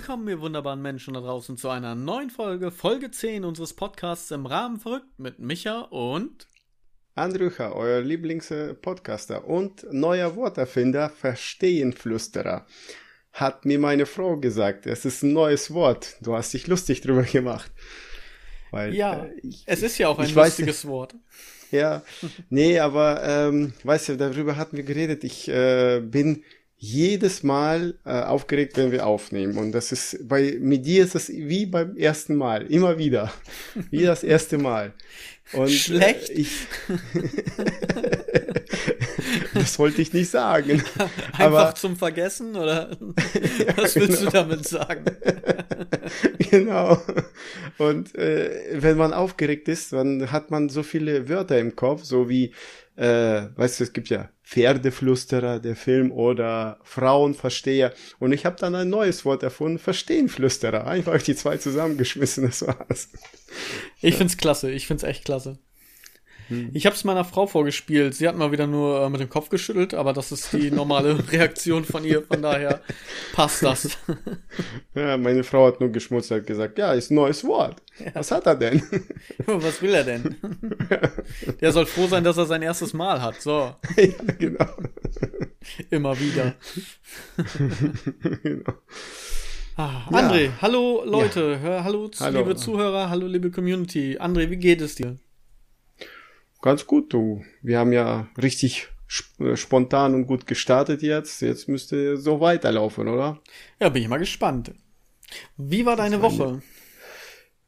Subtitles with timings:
[0.00, 4.46] Willkommen, ihr wunderbaren Menschen da draußen, zu einer neuen Folge, Folge 10 unseres Podcasts im
[4.46, 6.46] Rahmen verrückt mit Micha und
[7.14, 12.64] Andrücha, euer Lieblingspodcaster und neuer Worterfinder, Verstehenflüsterer.
[13.34, 16.16] Hat mir meine Frau gesagt, es ist ein neues Wort.
[16.22, 17.70] Du hast dich lustig drüber gemacht.
[18.70, 21.14] Weil, ja, äh, ich, es ist ja auch ein lustiges weiß, Wort.
[21.70, 22.02] Ja,
[22.48, 25.24] nee, aber ähm, weißt du, darüber hatten wir geredet.
[25.24, 26.42] Ich äh, bin
[26.82, 29.58] jedes Mal äh, aufgeregt, wenn wir aufnehmen.
[29.58, 33.30] Und das ist bei mit dir ist es wie beim ersten Mal, immer wieder,
[33.90, 34.94] wie das erste Mal.
[35.52, 36.30] Und, Schlecht.
[36.30, 36.52] Äh, ich,
[39.54, 40.82] das wollte ich nicht sagen.
[41.32, 42.96] Einfach aber, zum Vergessen oder
[43.76, 44.30] was willst genau.
[44.30, 45.04] du damit sagen?
[46.50, 47.02] genau.
[47.76, 52.30] Und äh, wenn man aufgeregt ist, dann hat man so viele Wörter im Kopf, so
[52.30, 52.54] wie
[53.00, 57.94] äh, weißt du, es gibt ja Pferdeflüsterer, der Film, oder Frauenversteher.
[58.18, 60.86] Und ich habe dann ein neues Wort erfunden, Verstehenflüsterer.
[60.86, 63.08] Einfach die zwei zusammengeschmissen, das war's.
[64.02, 65.58] Ich find's klasse, ich find's echt klasse.
[66.50, 66.70] Hm.
[66.74, 68.14] Ich habe es meiner Frau vorgespielt.
[68.14, 71.16] Sie hat mal wieder nur äh, mit dem Kopf geschüttelt, aber das ist die normale
[71.32, 72.22] Reaktion von ihr.
[72.22, 72.80] Von daher
[73.32, 73.96] passt das.
[74.94, 77.80] ja, meine Frau hat nur geschmunzelt gesagt, ja, ist ein neues Wort.
[77.98, 78.10] Ja.
[78.14, 78.82] Was hat er denn?
[79.46, 80.36] Was will er denn?
[81.60, 83.40] Der soll froh sein, dass er sein erstes Mal hat.
[83.40, 83.74] So.
[83.96, 84.66] ja, genau.
[85.90, 86.54] Immer wieder.
[88.42, 88.72] genau.
[89.76, 90.50] Ah, André, ja.
[90.60, 91.84] hallo Leute, ja.
[91.84, 94.18] Hallo, hallo, liebe Zuhörer, hallo liebe Community.
[94.18, 95.16] André, wie geht es dir?
[96.62, 97.42] Ganz gut, du.
[97.62, 98.88] Wir haben ja richtig
[99.38, 101.40] äh, spontan und gut gestartet jetzt.
[101.40, 103.40] Jetzt müsste so weiterlaufen, oder?
[103.80, 104.72] Ja, bin ich mal gespannt.
[105.56, 106.62] Wie war deine Woche?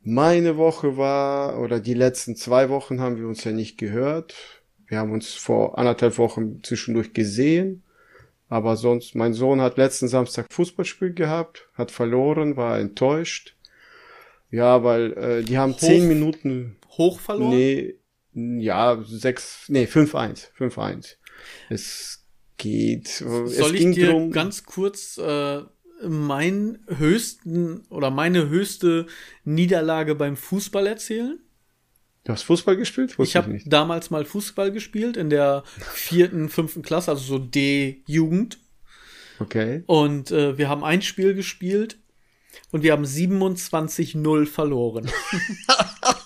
[0.02, 4.34] Meine Woche war, oder die letzten zwei Wochen haben wir uns ja nicht gehört.
[4.86, 7.82] Wir haben uns vor anderthalb Wochen zwischendurch gesehen.
[8.48, 13.56] Aber sonst, mein Sohn hat letzten Samstag Fußballspiel gehabt, hat verloren, war enttäuscht.
[14.50, 16.76] Ja, weil äh, die haben hoch, zehn Minuten.
[16.98, 17.56] Hoch verloren?
[17.56, 17.94] Nee,
[18.34, 21.18] ja, sechs, nee, fünf eins, fünf eins.
[21.68, 22.24] Es
[22.56, 23.08] geht.
[23.08, 25.62] Soll es ich dir drum, ganz kurz äh,
[26.06, 29.06] meinen höchsten oder meine höchste
[29.44, 31.38] Niederlage beim Fußball erzählen?
[32.24, 33.18] Du hast Fußball gespielt?
[33.18, 38.58] Wusste ich habe damals mal Fußball gespielt in der vierten, fünften Klasse, also so D-Jugend.
[39.40, 39.82] Okay.
[39.86, 41.98] Und äh, wir haben ein Spiel gespielt
[42.70, 45.10] und wir haben 27-0 verloren.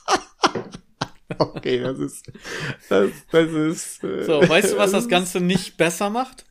[1.39, 2.33] Okay, das ist.
[2.89, 4.03] Das, das ist.
[4.05, 6.45] Äh, so, weißt du, was das Ganze nicht besser macht?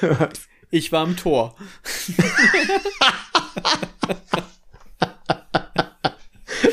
[0.00, 0.48] Was?
[0.70, 1.56] Ich war im Tor.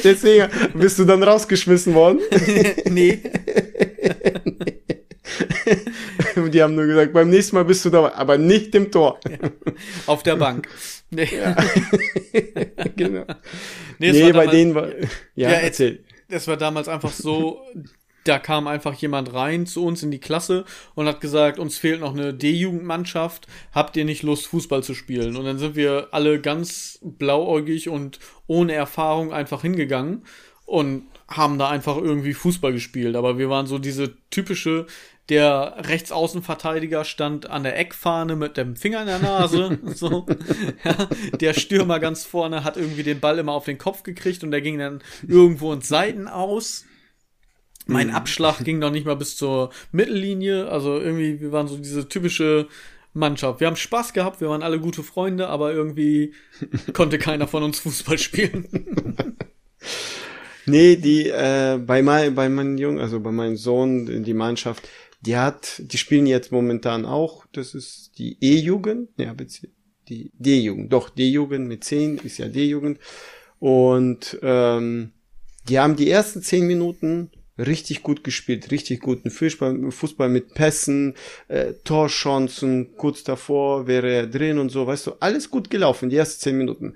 [0.03, 2.19] Deswegen bist du dann rausgeschmissen worden?
[2.85, 3.21] nee.
[6.35, 9.19] Die haben nur gesagt, beim nächsten Mal bist du dabei, aber nicht im Tor.
[10.05, 10.69] Auf der Bank.
[11.09, 11.27] Nee.
[11.35, 11.53] Ja.
[12.95, 13.25] genau.
[13.97, 14.87] Nee, nee bei denen war.
[15.35, 17.61] Ja, ja erzähl es war damals einfach so,
[18.23, 22.01] da kam einfach jemand rein zu uns in die Klasse und hat gesagt, uns fehlt
[22.01, 25.35] noch eine D-Jugendmannschaft, habt ihr nicht Lust, Fußball zu spielen?
[25.35, 30.25] Und dann sind wir alle ganz blauäugig und ohne Erfahrung einfach hingegangen
[30.65, 33.15] und haben da einfach irgendwie Fußball gespielt.
[33.15, 34.85] Aber wir waren so diese typische,
[35.29, 39.79] der Rechtsaußenverteidiger stand an der Eckfahne mit dem Finger in der Nase.
[39.95, 40.25] so.
[40.83, 41.07] Ja,
[41.39, 44.61] der Stürmer ganz vorne hat irgendwie den Ball immer auf den Kopf gekriegt und der
[44.61, 46.85] ging dann irgendwo ins Seiten aus.
[47.85, 48.15] Mein mhm.
[48.15, 50.69] Abschlag ging noch nicht mal bis zur Mittellinie.
[50.69, 52.67] Also irgendwie, wir waren so diese typische
[53.13, 53.59] Mannschaft.
[53.59, 56.33] Wir haben Spaß gehabt, wir waren alle gute Freunde, aber irgendwie
[56.93, 58.67] konnte keiner von uns Fußball spielen.
[60.65, 64.87] nee, die, äh, bei, mein, bei meinem Jungen, also bei meinem Sohn, die Mannschaft,
[65.21, 69.35] die hat, die spielen jetzt momentan auch, das ist die E-Jugend, ja,
[70.07, 72.99] die D-Jugend, doch, D-Jugend mit 10 ist ja D-Jugend.
[73.59, 75.11] Und ähm,
[75.67, 81.15] die haben die ersten 10 Minuten richtig gut gespielt, richtig guten Fußball, Fußball mit Pässen,
[81.49, 86.15] äh, Torchancen, kurz davor wäre er drin und so, weißt du, alles gut gelaufen, die
[86.15, 86.95] ersten 10 Minuten.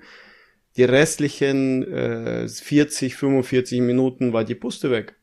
[0.76, 5.14] Die restlichen äh, 40, 45 Minuten war die Puste weg.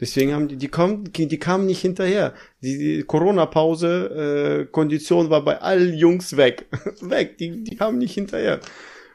[0.00, 2.34] Deswegen haben die, die kommen, die kamen nicht hinterher.
[2.62, 6.66] Die, die Corona-Pause, äh, Kondition war bei allen Jungs weg.
[7.00, 8.60] weg, die, die kamen nicht hinterher.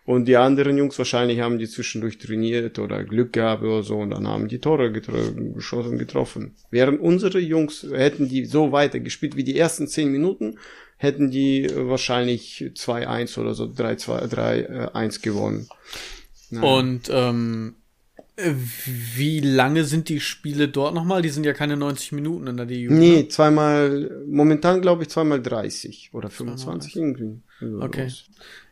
[0.05, 4.09] Und die anderen Jungs wahrscheinlich haben die zwischendurch trainiert oder Glück gehabt oder so und
[4.09, 5.13] dann haben die Tore getro
[5.53, 6.55] geschossen, getroffen.
[6.71, 10.57] Während unsere Jungs hätten die so weiter gespielt wie die ersten zehn Minuten,
[10.97, 14.33] hätten die wahrscheinlich 2-1 oder so 3-2,
[14.93, 15.69] 3-1 gewonnen.
[16.49, 16.67] Naja.
[16.67, 17.75] Und ähm,
[19.15, 21.21] wie lange sind die Spiele dort nochmal?
[21.21, 22.91] Die sind ja keine 90 Minuten in der DU.
[22.93, 23.27] Nee, ne?
[23.27, 27.39] zweimal, momentan glaube ich zweimal 30 oder 25 irgendwie.
[27.79, 28.11] Okay.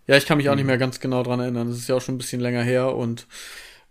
[0.08, 1.68] Ja, ich kann mich auch nicht mehr ganz genau dran erinnern.
[1.68, 3.28] Das ist ja auch schon ein bisschen länger her und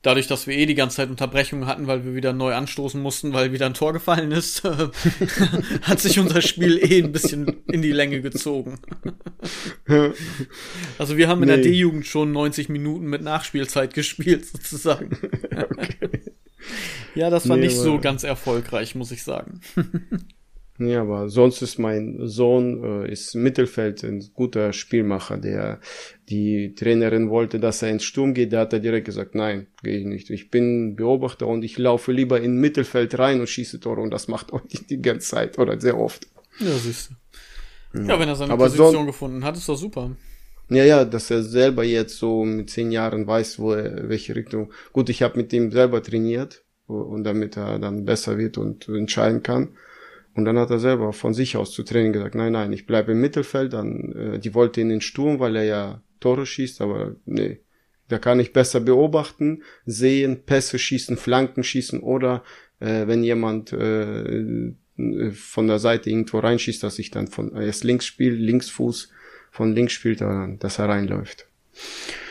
[0.06, 3.32] dadurch, dass wir eh die ganze Zeit Unterbrechungen hatten, weil wir wieder neu anstoßen mussten,
[3.32, 4.62] weil wieder ein Tor gefallen ist,
[5.82, 8.79] hat sich unser Spiel eh ein bisschen in die Länge gezogen.
[10.99, 11.56] also wir haben in nee.
[11.56, 15.19] der D-Jugend schon 90 Minuten mit Nachspielzeit gespielt, sozusagen.
[15.53, 16.20] okay.
[17.17, 19.61] Ja, das war nee, nicht so ganz erfolgreich, muss ich sagen.
[20.78, 25.38] Ja, aber sonst ist mein Sohn äh, ist Mittelfeld ein guter Spielmacher.
[25.38, 25.81] Der
[26.28, 29.99] die Trainerin wollte, dass er ins Sturm geht, da hat er direkt gesagt, nein, gehe
[29.99, 30.31] ich nicht.
[30.31, 34.28] Ich bin Beobachter und ich laufe lieber in Mittelfeld rein und schieße Tore und das
[34.28, 36.26] macht auch die, die ganze Zeit oder sehr oft.
[36.58, 38.00] Ja, siehst du.
[38.00, 40.11] Ja, ja wenn er seine aber Position so, gefunden hat, ist doch super.
[40.69, 44.73] Ja, ja, dass er selber jetzt so mit zehn Jahren weiß, wo er, welche Richtung.
[44.93, 49.43] Gut, ich habe mit ihm selber trainiert und damit er dann besser wird und entscheiden
[49.43, 49.76] kann.
[50.37, 53.12] Und dann hat er selber von sich aus zu Training gesagt, nein, nein, ich bleibe
[53.12, 53.73] im Mittelfeld.
[53.73, 57.61] Dann, äh, die wollte ihn in den Sturm, weil er ja Tore schießt, aber nee,
[58.09, 62.44] da kann ich besser beobachten, sehen, Pässe schießen, Flanken schießen oder
[62.81, 64.75] äh, wenn jemand äh,
[65.33, 69.11] von der Seite irgendwo reinschießt, dass ich dann von erst links spiele, Linksfuß
[69.50, 71.47] von links spielt, dass er reinläuft.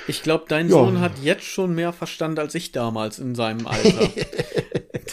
[0.07, 0.73] Ich glaube, dein ja.
[0.73, 4.09] Sohn hat jetzt schon mehr Verstand als ich damals in seinem Alter.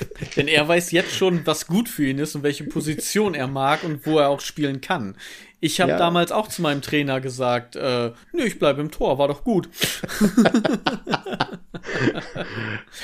[0.37, 3.85] Denn er weiß jetzt schon, was gut für ihn ist und welche Position er mag
[3.85, 5.17] und wo er auch spielen kann.
[5.65, 5.99] Ich habe ja.
[5.99, 9.69] damals auch zu meinem Trainer gesagt, äh, nö, ich bleibe im Tor, war doch gut.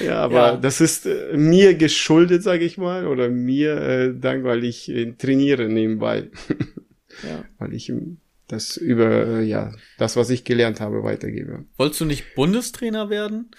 [0.00, 0.56] ja, aber ja.
[0.56, 5.12] das ist äh, mir geschuldet, sage ich mal, oder mir äh, dank, weil ich äh,
[5.12, 6.30] trainiere nebenbei.
[7.22, 7.44] ja.
[7.58, 7.92] Weil ich
[8.48, 11.64] das über, äh, ja, das, was ich gelernt habe, weitergebe.
[11.76, 13.52] Wolltest du nicht Bundestrainer werden?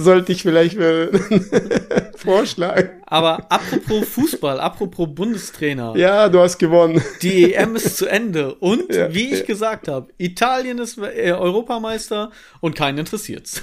[0.00, 0.76] Sollte ich vielleicht
[2.16, 2.90] vorschlagen.
[3.06, 5.94] Aber apropos Fußball, apropos Bundestrainer.
[5.96, 7.02] Ja, du hast gewonnen.
[7.22, 8.54] Die EM ist zu Ende.
[8.54, 9.44] Und ja, wie ich ja.
[9.44, 12.30] gesagt habe, Italien ist äh, Europameister
[12.60, 13.62] und keinen interessiert's.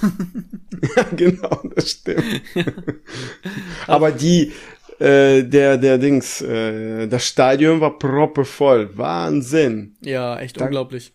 [0.96, 2.42] Ja, genau, das stimmt.
[2.54, 2.64] Ja.
[3.86, 4.52] Aber die,
[4.98, 8.90] äh, der, der Dings, äh, das Stadion war proppevoll.
[8.96, 9.96] Wahnsinn.
[10.00, 11.12] Ja, echt Dank unglaublich.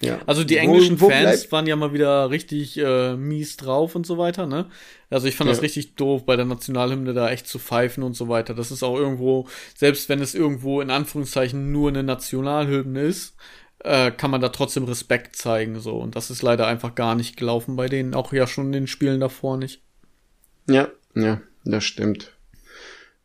[0.00, 0.20] Ja.
[0.26, 4.06] Also die englischen wo, wo Fans waren ja mal wieder richtig äh, mies drauf und
[4.06, 4.66] so weiter, ne?
[5.10, 5.54] Also ich fand ja.
[5.54, 8.54] das richtig doof, bei der Nationalhymne da echt zu pfeifen und so weiter.
[8.54, 13.34] Das ist auch irgendwo, selbst wenn es irgendwo in Anführungszeichen nur eine Nationalhymne ist,
[13.80, 15.96] äh, kann man da trotzdem Respekt zeigen, so.
[15.96, 18.86] Und das ist leider einfach gar nicht gelaufen bei denen, auch ja schon in den
[18.86, 19.82] Spielen davor nicht.
[20.68, 22.34] Ja, ja, das stimmt.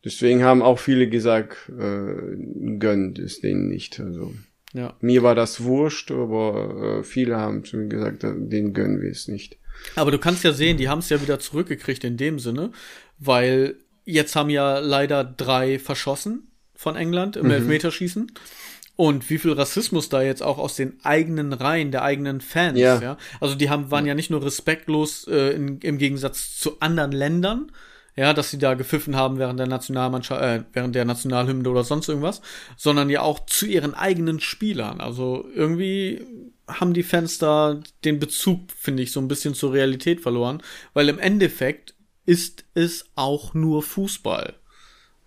[0.04, 4.00] Deswegen haben auch viele gesagt, äh, gönnt es denen nicht.
[4.00, 4.34] Also
[4.74, 4.94] ja.
[5.00, 9.10] Mir war das wurscht, aber äh, viele haben zu mir gesagt, äh, denen gönnen wir
[9.10, 9.56] es nicht.
[9.96, 12.72] Aber du kannst ja sehen, die haben es ja wieder zurückgekriegt in dem Sinne,
[13.18, 17.52] weil jetzt haben ja leider drei verschossen von England im mhm.
[17.52, 18.32] Elfmeterschießen.
[18.96, 23.00] Und wie viel Rassismus da jetzt auch aus den eigenen Reihen der eigenen Fans, ja.
[23.00, 23.16] ja?
[23.40, 27.72] Also die haben, waren ja nicht nur respektlos äh, in, im Gegensatz zu anderen Ländern,
[28.16, 32.08] ja, dass sie da gepfiffen haben während der Nationalmannschaft, äh, während der Nationalhymne oder sonst
[32.08, 32.42] irgendwas,
[32.76, 35.00] sondern ja auch zu ihren eigenen Spielern.
[35.00, 36.24] Also irgendwie
[36.68, 40.62] haben die Fans da den Bezug, finde ich, so ein bisschen zur Realität verloren,
[40.92, 41.94] weil im Endeffekt
[42.24, 44.54] ist es auch nur Fußball.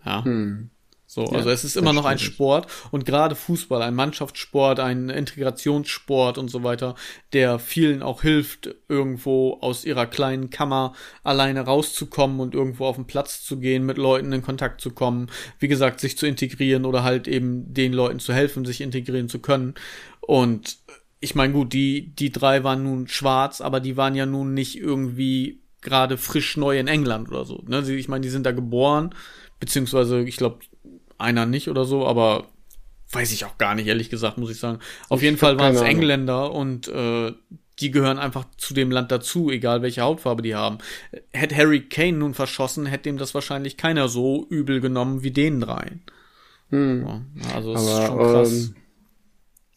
[0.05, 0.23] Ja.
[0.23, 0.69] Hm.
[1.17, 5.09] So, ja, also es ist immer noch ein Sport und gerade Fußball, ein Mannschaftssport, ein
[5.09, 6.93] Integrationssport und so weiter,
[7.33, 10.93] der vielen auch hilft, irgendwo aus ihrer kleinen Kammer
[11.23, 15.31] alleine rauszukommen und irgendwo auf den Platz zu gehen, mit Leuten in Kontakt zu kommen,
[15.57, 19.39] wie gesagt, sich zu integrieren oder halt eben den Leuten zu helfen, sich integrieren zu
[19.39, 19.73] können.
[20.21, 20.77] Und
[21.19, 24.77] ich meine, gut, die, die drei waren nun schwarz, aber die waren ja nun nicht
[24.77, 27.63] irgendwie gerade frisch neu in England oder so.
[27.67, 27.79] Ne?
[27.91, 29.15] Ich meine, die sind da geboren,
[29.59, 30.59] beziehungsweise, ich glaube,
[31.17, 32.47] einer nicht oder so, aber
[33.11, 34.79] weiß ich auch gar nicht, ehrlich gesagt, muss ich sagen.
[35.09, 37.33] Auf ich jeden Fall waren es Engländer und äh,
[37.79, 40.79] die gehören einfach zu dem Land dazu, egal welche Hautfarbe die haben.
[41.31, 45.61] Hätte Harry Kane nun verschossen, hätte ihm das wahrscheinlich keiner so übel genommen wie den
[45.61, 46.01] dreien.
[46.69, 47.05] Hm.
[47.35, 48.51] Ja, also es ist schon krass.
[48.51, 48.75] Ähm,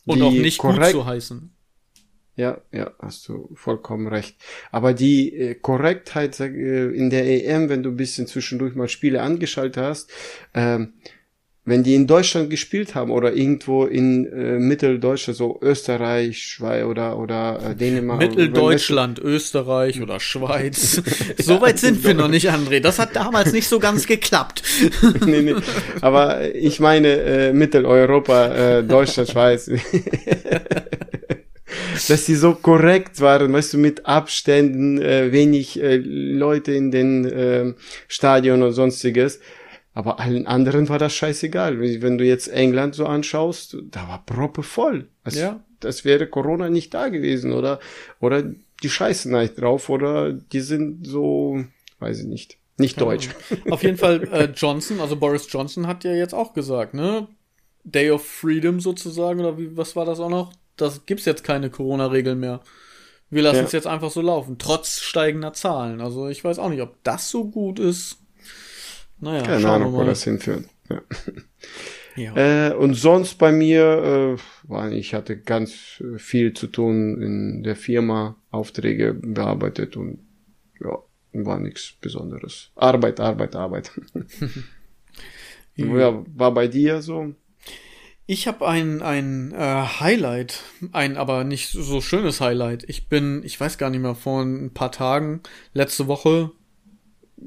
[0.06, 1.52] und auch nicht gut zu heißen.
[2.37, 4.37] Ja, ja, hast du vollkommen recht.
[4.70, 9.20] Aber die äh, Korrektheit äh, in der EM, wenn du ein bisschen zwischendurch mal Spiele
[9.20, 10.11] angeschaltet hast,
[10.54, 10.94] ähm,
[11.70, 17.18] wenn die in Deutschland gespielt haben oder irgendwo in äh, Mitteldeutschland, so Österreich, Schweiz oder
[17.18, 18.18] oder äh, Dänemark.
[18.18, 21.00] Mitteldeutschland, Österreich oder Schweiz.
[21.38, 22.80] so weit sind wir noch nicht, André.
[22.80, 24.62] Das hat damals nicht so ganz geklappt.
[25.24, 25.54] nee, nee.
[26.00, 29.70] Aber ich meine äh, Mitteleuropa, äh, Deutschland, Schweiz.
[32.08, 37.24] dass sie so korrekt waren, weißt du, mit Abständen, äh, wenig äh, Leute in den
[37.24, 37.74] äh,
[38.08, 39.38] Stadion und sonstiges
[39.92, 41.80] Aber allen anderen war das scheißegal.
[41.80, 45.09] Wenn du jetzt England so anschaust, da war Proppe voll.
[45.25, 45.61] Also, ja.
[45.80, 47.80] Das wäre Corona nicht da gewesen oder,
[48.20, 48.44] oder
[48.82, 51.64] die scheißen nicht drauf oder die sind so,
[51.99, 53.30] weiß ich nicht, nicht deutsch.
[53.70, 57.28] Auf jeden Fall äh, Johnson, also Boris Johnson hat ja jetzt auch gesagt, ne?
[57.82, 60.52] Day of Freedom sozusagen oder wie, was war das auch noch?
[60.76, 62.61] Das gibt's jetzt keine Corona-Regeln mehr.
[63.30, 63.64] Wir lassen ja.
[63.64, 66.00] es jetzt einfach so laufen, trotz steigender Zahlen.
[66.00, 68.18] Also ich weiß auch nicht, ob das so gut ist.
[69.20, 70.64] Naja, Keine Ahnung, wo das hinführt.
[70.88, 70.96] Ja.
[70.96, 71.06] ja.
[72.16, 77.76] Äh, und sonst bei mir, äh, war, ich hatte ganz viel zu tun in der
[77.76, 80.18] Firma, Aufträge bearbeitet und
[80.80, 80.98] ja,
[81.32, 82.72] war nichts Besonderes.
[82.74, 83.92] Arbeit, Arbeit, Arbeit.
[85.76, 87.34] ja, war bei dir so?
[88.26, 89.56] Ich habe ein, ein äh,
[90.00, 90.62] Highlight,
[90.92, 92.84] ein aber nicht so schönes Highlight.
[92.88, 95.40] Ich bin, ich weiß gar nicht mehr, vor ein paar Tagen,
[95.72, 96.52] letzte Woche,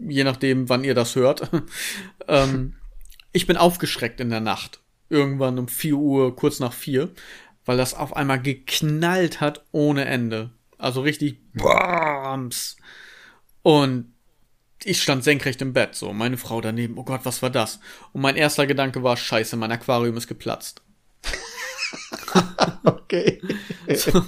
[0.07, 1.49] je nachdem, wann ihr das hört,
[2.27, 2.75] ähm,
[3.31, 4.79] ich bin aufgeschreckt in der Nacht.
[5.09, 7.09] Irgendwann um 4 Uhr, kurz nach 4,
[7.65, 10.51] weil das auf einmal geknallt hat ohne Ende.
[10.77, 12.77] Also richtig Bams.
[13.61, 14.13] Und
[14.83, 17.79] ich stand senkrecht im Bett, so, meine Frau daneben, oh Gott, was war das?
[18.11, 20.82] Und mein erster Gedanke war, scheiße, mein Aquarium ist geplatzt.
[23.13, 23.39] Okay.
[23.95, 24.23] So,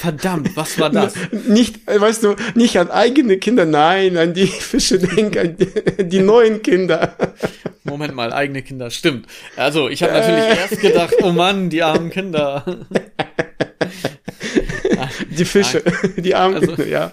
[0.00, 1.14] verdammt, was war das?
[1.48, 6.20] Nicht, weißt du, nicht an eigene Kinder, nein, an die Fische denken, an die, die
[6.20, 7.16] neuen Kinder.
[7.84, 9.26] Moment mal, eigene Kinder, stimmt.
[9.56, 10.56] Also, ich habe natürlich äh.
[10.56, 12.64] erst gedacht, oh Mann, die armen Kinder.
[15.36, 16.12] Die Fische, nein.
[16.16, 17.12] die armen also, Kinder, ja.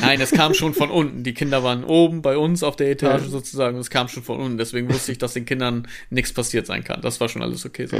[0.00, 1.22] Nein, es kam schon von unten.
[1.22, 3.28] Die Kinder waren oben bei uns auf der Etage ja.
[3.28, 3.78] sozusagen.
[3.78, 4.58] Es kam schon von unten.
[4.58, 7.00] Deswegen wusste ich, dass den Kindern nichts passiert sein kann.
[7.00, 7.96] Das war schon alles okay so.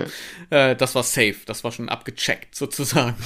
[0.50, 0.70] Ja.
[0.70, 1.36] Äh, das war safe.
[1.46, 3.16] Das war schon abgecheckt sozusagen.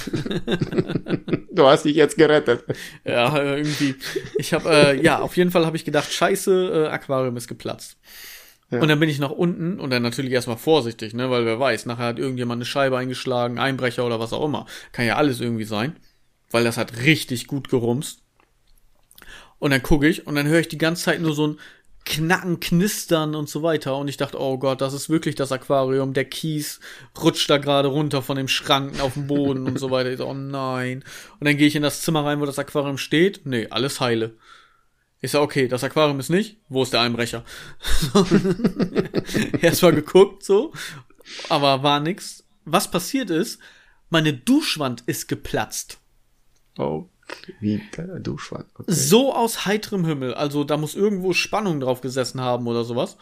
[1.51, 2.63] du hast dich jetzt gerettet.
[3.03, 3.95] Ja, irgendwie.
[4.37, 7.97] Ich habe, äh, ja, auf jeden Fall habe ich gedacht, scheiße, äh, Aquarium ist geplatzt.
[8.71, 8.81] Ja.
[8.81, 11.85] Und dann bin ich nach unten und dann natürlich erstmal vorsichtig, ne, weil wer weiß,
[11.85, 14.65] nachher hat irgendjemand eine Scheibe eingeschlagen, Einbrecher oder was auch immer.
[14.91, 15.95] Kann ja alles irgendwie sein
[16.55, 18.21] weil das hat richtig gut gerumst.
[19.59, 21.59] Und dann gucke ich und dann höre ich die ganze Zeit nur so ein
[22.05, 23.97] Knacken, Knistern und so weiter.
[23.97, 26.13] Und ich dachte, oh Gott, das ist wirklich das Aquarium.
[26.13, 26.79] Der Kies
[27.21, 30.11] rutscht da gerade runter von dem Schranken auf den Boden und so weiter.
[30.11, 31.03] Ich so, oh nein.
[31.41, 33.45] Und dann gehe ich in das Zimmer rein, wo das Aquarium steht.
[33.45, 34.37] Nee, alles heile.
[35.19, 36.61] Ich sag, okay, das Aquarium ist nicht.
[36.69, 37.43] Wo ist der Einbrecher?
[39.61, 40.71] Erstmal geguckt, so.
[41.49, 42.45] Aber war nix.
[42.63, 43.59] Was passiert ist,
[44.09, 45.99] meine Duschwand ist geplatzt.
[46.77, 47.05] Oh,
[47.59, 47.81] wie
[48.19, 48.65] Duschwand.
[48.75, 48.91] Okay.
[48.91, 50.33] So aus heiterem Himmel.
[50.33, 53.17] Also da muss irgendwo Spannung drauf gesessen haben oder sowas.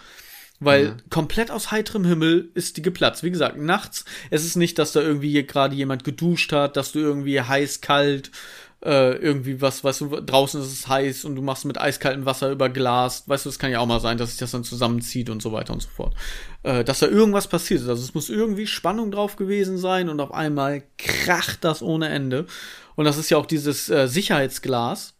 [0.59, 0.97] Weil ja.
[1.09, 3.23] komplett aus heiterem Himmel ist die geplatzt.
[3.23, 6.99] Wie gesagt, nachts, es ist nicht, dass da irgendwie gerade jemand geduscht hat, dass du
[6.99, 8.31] irgendwie heiß, kalt,
[8.83, 12.51] äh, irgendwie was, weißt du, draußen ist es heiß und du machst mit eiskaltem Wasser
[12.51, 13.23] über Glas.
[13.27, 15.51] Weißt du, das kann ja auch mal sein, dass sich das dann zusammenzieht und so
[15.51, 16.13] weiter und so fort.
[16.63, 17.89] Äh, dass da irgendwas passiert ist.
[17.89, 22.45] Also es muss irgendwie Spannung drauf gewesen sein und auf einmal kracht das ohne Ende.
[22.95, 25.15] Und das ist ja auch dieses äh, Sicherheitsglas.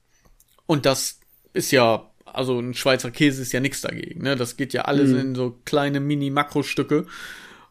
[0.66, 1.20] Und das
[1.54, 4.24] ist ja, also ein Schweizer Käse ist ja nichts dagegen.
[4.24, 4.36] Ne?
[4.36, 5.20] Das geht ja alles mhm.
[5.20, 7.06] in so kleine Mini-Makrostücke.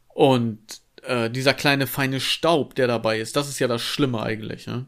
[0.09, 0.59] Und
[1.03, 4.67] äh, dieser kleine feine Staub, der dabei ist, das ist ja das Schlimme eigentlich.
[4.67, 4.87] Ne?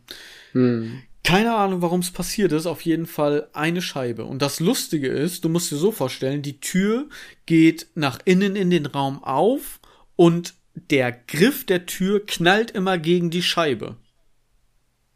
[0.52, 1.02] Mhm.
[1.24, 2.66] Keine Ahnung, warum es passiert ist.
[2.66, 4.24] Auf jeden Fall eine Scheibe.
[4.24, 7.08] Und das Lustige ist, du musst dir so vorstellen, die Tür
[7.46, 9.80] geht nach innen in den Raum auf
[10.16, 13.96] und der Griff der Tür knallt immer gegen die Scheibe.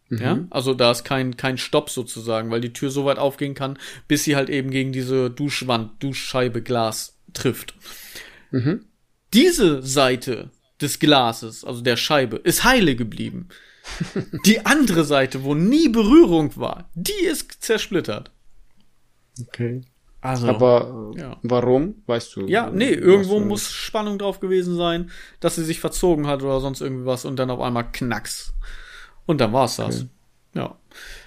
[0.08, 0.18] Mhm.
[0.20, 3.78] Ja, also da ist kein, kein Stopp sozusagen, weil die Tür so weit aufgehen kann,
[4.06, 7.74] bis sie halt eben gegen diese Duschwand, Duschscheibe Glas trifft.
[8.50, 8.86] Mhm.
[9.34, 10.50] Diese Seite
[10.80, 13.48] des Glases, also der Scheibe, ist heile geblieben.
[14.46, 18.30] die andere Seite, wo nie Berührung war, die ist zersplittert.
[19.40, 19.82] Okay.
[20.20, 21.36] Also, Aber ja.
[21.42, 22.02] warum?
[22.06, 22.46] Weißt du?
[22.48, 26.80] Ja, nee, irgendwo muss Spannung drauf gewesen sein, dass sie sich verzogen hat oder sonst
[26.80, 28.52] irgendwie was und dann auf einmal knacks.
[29.28, 30.00] Und dann war's das.
[30.00, 30.08] Okay.
[30.54, 30.74] Ja.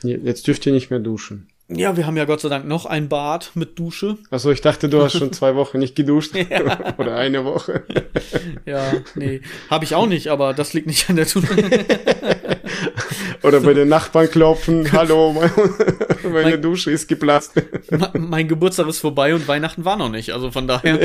[0.03, 1.47] Jetzt dürft ihr nicht mehr duschen.
[1.69, 4.17] Ja, wir haben ja Gott sei Dank noch ein Bad mit Dusche.
[4.31, 6.35] Achso, ich dachte, du hast schon zwei Wochen nicht geduscht.
[6.35, 6.95] Ja.
[6.97, 7.83] Oder eine Woche.
[8.65, 9.41] ja, nee.
[9.69, 11.55] Habe ich auch nicht, aber das liegt nicht an der Dusche.
[13.43, 15.33] Oder bei den Nachbarn klopfen, hallo,
[16.23, 17.53] meine mein, Dusche ist geplatzt.
[18.13, 20.99] mein Geburtstag ist vorbei und Weihnachten war noch nicht, also von daher.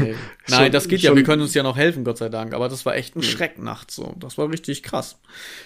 [0.00, 0.14] Nee.
[0.48, 2.54] Nein, das geht ja, wir können uns ja noch helfen, Gott sei Dank.
[2.54, 4.14] Aber das war echt ein Schreck nachts so.
[4.18, 5.20] Das war richtig krass.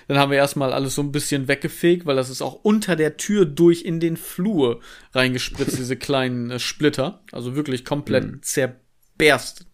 [0.07, 3.17] Dann haben wir erstmal alles so ein bisschen weggefegt, weil das ist auch unter der
[3.17, 4.81] Tür durch in den Flur
[5.13, 7.23] reingespritzt, diese kleinen äh, Splitter.
[7.33, 8.43] Also wirklich komplett mhm.
[8.43, 9.67] zerberst.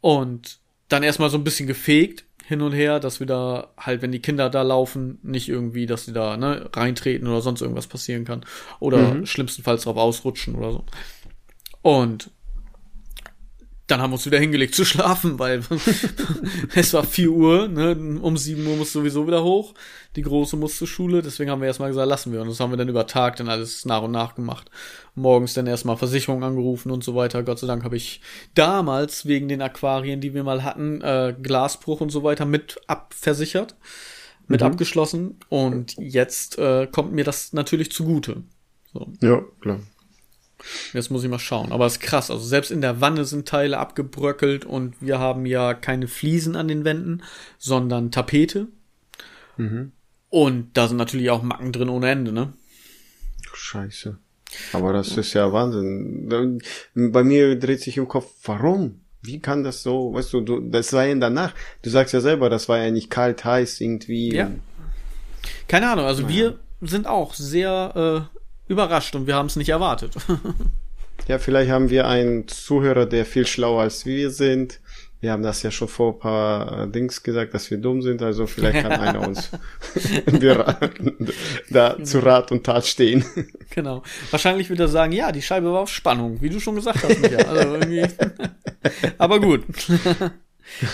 [0.00, 4.10] Und dann erstmal so ein bisschen gefegt, hin und her, dass wir da halt, wenn
[4.10, 8.24] die Kinder da laufen, nicht irgendwie, dass sie da ne, reintreten oder sonst irgendwas passieren
[8.24, 8.42] kann.
[8.80, 9.26] Oder mhm.
[9.26, 10.84] schlimmstenfalls drauf ausrutschen oder so.
[11.82, 12.30] Und
[13.88, 15.62] dann haben wir uns wieder hingelegt zu schlafen, weil
[16.74, 17.96] es war vier Uhr, ne?
[18.20, 19.74] um sieben Uhr muss sowieso wieder hoch.
[20.14, 22.42] Die Große muss zur Schule, deswegen haben wir erstmal gesagt, lassen wir.
[22.42, 24.70] Und das haben wir dann über Tag dann alles nach und nach gemacht.
[25.14, 27.42] Morgens dann erstmal Versicherung angerufen und so weiter.
[27.42, 28.20] Gott sei Dank habe ich
[28.54, 33.74] damals wegen den Aquarien, die wir mal hatten, äh, Glasbruch und so weiter mit abversichert,
[34.48, 34.66] mit mhm.
[34.66, 35.38] abgeschlossen.
[35.48, 38.42] Und jetzt äh, kommt mir das natürlich zugute.
[38.92, 39.06] So.
[39.22, 39.80] Ja, klar.
[40.92, 41.72] Jetzt muss ich mal schauen.
[41.72, 42.30] Aber es ist krass.
[42.30, 46.68] Also selbst in der Wanne sind Teile abgebröckelt und wir haben ja keine Fliesen an
[46.68, 47.22] den Wänden,
[47.58, 48.68] sondern Tapete.
[49.56, 49.92] Mhm.
[50.30, 52.52] Und da sind natürlich auch Macken drin ohne Ende, ne?
[53.54, 54.18] Scheiße.
[54.72, 56.62] Aber das ist ja Wahnsinn.
[56.94, 59.00] Bei mir dreht sich im Kopf, warum?
[59.20, 61.54] Wie kann das so, weißt du, du, das war ja danach.
[61.82, 64.34] Du sagst ja selber, das war ja nicht kalt, heiß irgendwie.
[64.34, 64.50] Ja.
[65.66, 66.28] Keine Ahnung, also ja.
[66.28, 70.14] wir sind auch sehr äh, überrascht und wir haben es nicht erwartet.
[71.28, 74.80] ja, vielleicht haben wir einen Zuhörer, der viel schlauer als wir sind.
[75.20, 78.22] Wir haben das ja schon vor ein paar äh, Dings gesagt, dass wir dumm sind,
[78.22, 79.50] also vielleicht kann einer uns
[81.70, 83.24] da zu Rat und Tat stehen.
[83.70, 84.04] Genau.
[84.30, 87.20] Wahrscheinlich wird er sagen, ja, die Scheibe war auf Spannung, wie du schon gesagt hast.
[87.20, 87.38] Micha.
[87.38, 87.78] Also.
[89.18, 89.62] Aber gut.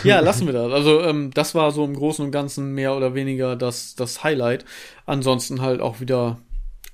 [0.04, 0.72] ja, lassen wir das.
[0.72, 4.64] Also ähm, das war so im Großen und Ganzen mehr oder weniger das, das Highlight.
[5.04, 6.38] Ansonsten halt auch wieder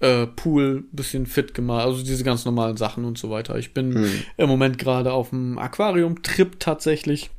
[0.01, 3.57] äh, Pool bisschen fit gemacht, also diese ganz normalen Sachen und so weiter.
[3.59, 4.23] Ich bin hm.
[4.37, 7.31] im Moment gerade auf dem Aquarium-Trip tatsächlich.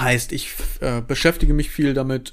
[0.00, 2.32] Heißt, ich äh, beschäftige mich viel damit,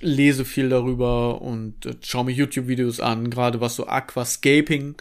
[0.00, 4.94] lese viel darüber und äh, schaue mir YouTube-Videos an, gerade was so Aquascaping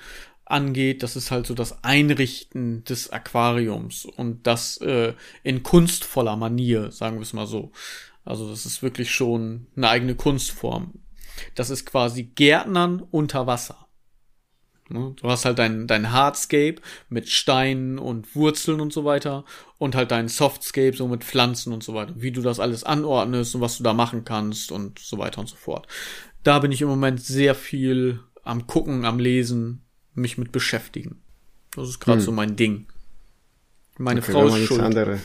[0.45, 1.03] angeht.
[1.03, 5.13] Das ist halt so das Einrichten des Aquariums und das äh,
[5.43, 7.71] in kunstvoller Manier, sagen wir es mal so.
[8.25, 10.93] Also das ist wirklich schon eine eigene Kunstform.
[11.55, 13.83] Das ist quasi Gärtnern unter Wasser.
[14.89, 15.13] Ne?
[15.15, 16.75] Du hast halt dein, dein Hardscape
[17.09, 19.45] mit Steinen und Wurzeln und so weiter
[19.77, 22.13] und halt dein Softscape so mit Pflanzen und so weiter.
[22.17, 25.47] Wie du das alles anordnest und was du da machen kannst und so weiter und
[25.47, 25.87] so fort.
[26.43, 31.21] Da bin ich im Moment sehr viel am gucken, am lesen, mich mit beschäftigen.
[31.75, 32.25] Das ist gerade hm.
[32.25, 32.87] so mein Ding.
[33.97, 34.81] Meine okay, Frau ist schuld.
[34.81, 35.19] Andere.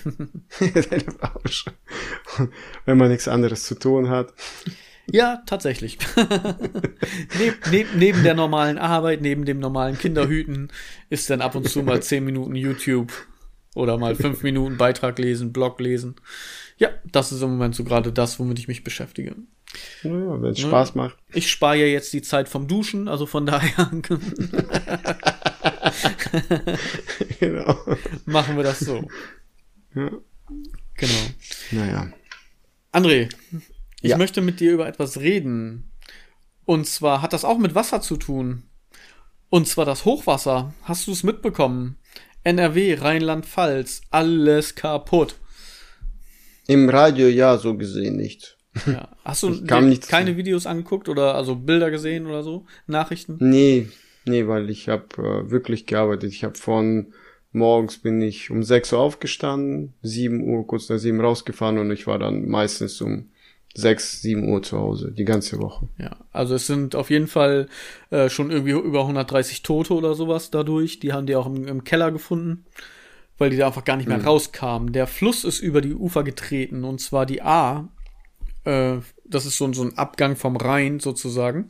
[2.85, 4.33] wenn man nichts anderes zu tun hat.
[5.11, 5.99] Ja, tatsächlich.
[7.39, 10.71] neb, neb, neben der normalen Arbeit, neben dem normalen Kinderhüten,
[11.09, 13.13] ist dann ab und zu mal zehn Minuten YouTube
[13.75, 16.17] oder mal fünf Minuten Beitrag lesen, Blog lesen.
[16.77, 19.35] Ja, das ist im Moment so gerade das, womit ich mich beschäftige.
[20.03, 20.67] Ja, wenn es ne?
[20.67, 21.17] Spaß macht.
[21.33, 23.91] Ich spare ja jetzt die Zeit vom Duschen, also von daher.
[27.41, 27.79] genau.
[28.27, 29.07] Machen wir das so.
[29.95, 30.11] Ja.
[30.95, 31.15] Genau.
[31.73, 32.13] Naja.
[32.93, 33.29] André,
[34.01, 34.19] ich ja.
[34.19, 35.91] möchte mit dir über etwas reden.
[36.65, 38.65] Und zwar hat das auch mit Wasser zu tun.
[39.51, 40.75] Und zwar das Hochwasser.
[40.83, 41.97] Hast du es mitbekommen?
[42.45, 45.37] NRW, Rheinland-Pfalz, alles kaputt.
[46.67, 48.59] Im Radio ja, so gesehen nicht.
[48.87, 49.09] Ja.
[49.25, 50.37] Hast du keine zu.
[50.37, 52.67] Videos angeguckt oder also Bilder gesehen oder so?
[52.87, 53.39] Nachrichten?
[53.41, 53.89] Nee,
[54.27, 56.33] nee, weil ich habe äh, wirklich gearbeitet.
[56.33, 57.13] Ich habe von
[57.51, 62.07] morgens bin ich um 6 Uhr aufgestanden, 7 Uhr kurz nach 7 rausgefahren und ich
[62.07, 63.31] war dann meistens um
[63.79, 65.87] sechs, sieben Uhr zu Hause, die ganze Woche.
[65.99, 67.69] Ja, also es sind auf jeden Fall
[68.11, 70.99] äh, schon irgendwie über 130 Tote oder sowas dadurch.
[70.99, 72.65] Die haben die auch im, im Keller gefunden,
[73.39, 74.25] weil die da einfach gar nicht mehr mhm.
[74.25, 74.93] rauskamen.
[74.93, 77.89] Der Fluss ist über die Ufer getreten und zwar die A.
[78.65, 81.69] Äh, das ist so, so ein Abgang vom Rhein sozusagen.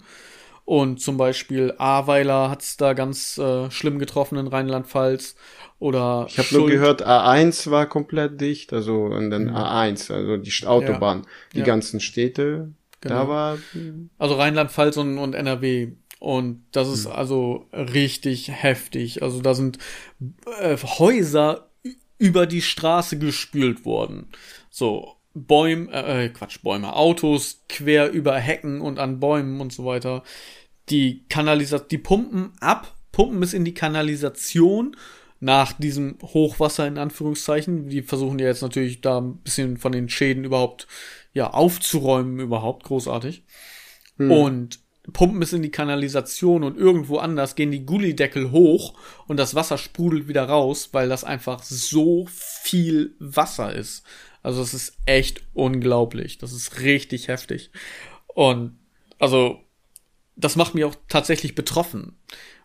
[0.68, 5.34] Und zum Beispiel Ahrweiler hat es da ganz äh, schlimm getroffen in Rheinland-Pfalz.
[5.78, 9.56] Oder ich habe nur gehört, A1 war komplett dicht, also und dann mhm.
[9.56, 11.28] A1, also die Autobahn, ja.
[11.54, 11.64] die ja.
[11.64, 13.14] ganzen Städte, genau.
[13.14, 13.58] da war.
[14.18, 15.92] Also Rheinland-Pfalz und, und NRW.
[16.18, 17.12] Und das ist mhm.
[17.12, 19.22] also richtig heftig.
[19.22, 19.78] Also da sind
[20.60, 21.70] äh, Häuser
[22.18, 24.26] über die Straße gespült worden.
[24.68, 29.84] So, Bäume, äh, äh, Quatsch, Bäume, Autos quer über Hecken und an Bäumen und so
[29.84, 30.22] weiter.
[30.90, 34.96] Die Kanalisation, die pumpen ab, pumpen es in die Kanalisation
[35.40, 37.88] nach diesem Hochwasser in Anführungszeichen.
[37.88, 40.86] Die versuchen ja jetzt natürlich da ein bisschen von den Schäden überhaupt
[41.32, 43.44] ja aufzuräumen überhaupt großartig.
[44.16, 44.30] Hm.
[44.30, 44.80] Und
[45.12, 48.94] pumpen es in die Kanalisation und irgendwo anders gehen die Gullideckel hoch
[49.26, 54.04] und das Wasser sprudelt wieder raus, weil das einfach so viel Wasser ist.
[54.42, 56.38] Also es ist echt unglaublich.
[56.38, 57.70] Das ist richtig heftig.
[58.26, 58.78] Und
[59.18, 59.60] also
[60.38, 62.16] das macht mich auch tatsächlich betroffen,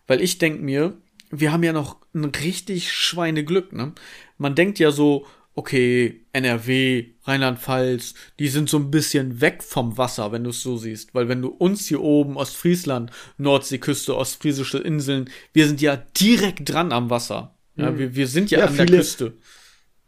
[0.06, 0.96] weil ich denke mir,
[1.30, 3.92] wir haben ja noch ein richtig Schweineglück, ne?
[4.38, 10.32] Man denkt ja so, okay, NRW, Rheinland-Pfalz, die sind so ein bisschen weg vom Wasser,
[10.32, 11.14] wenn du es so siehst.
[11.14, 16.92] Weil wenn du uns hier oben, Ostfriesland, Nordseeküste, ostfriesische Inseln, wir sind ja direkt dran
[16.92, 17.56] am Wasser.
[17.76, 17.98] Ja, mhm.
[17.98, 19.34] wir, wir sind ja, ja an viele, der Küste.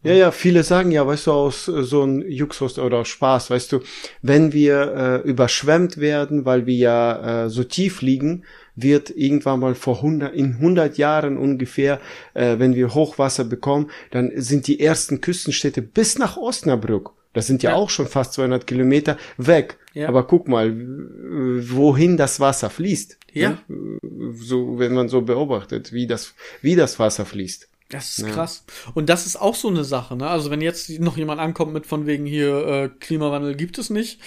[0.07, 3.51] Ja, ja, viele sagen ja, weißt du, aus äh, so ein Juxus oder aus Spaß,
[3.51, 3.81] weißt du,
[4.23, 9.75] wenn wir äh, überschwemmt werden, weil wir ja äh, so tief liegen, wird irgendwann mal
[9.75, 12.01] vor 100, in 100 Jahren ungefähr,
[12.35, 17.62] äh, wenn wir Hochwasser bekommen, dann sind die ersten Küstenstädte bis nach Osnabrück, das sind
[17.62, 17.77] ja, ja.
[17.77, 19.77] auch schon fast 200 Kilometer, weg.
[19.92, 20.09] Ja.
[20.09, 23.19] Aber guck mal, wohin das Wasser fließt.
[23.35, 23.59] Ja.
[23.69, 23.99] Ne?
[24.37, 27.69] So, wenn man so beobachtet, wie das, wie das Wasser fließt.
[27.88, 28.33] Das ist ja.
[28.33, 28.64] krass.
[28.94, 30.29] Und das ist auch so eine Sache, ne?
[30.29, 34.20] Also wenn jetzt noch jemand ankommt mit von wegen hier äh, Klimawandel gibt es nicht,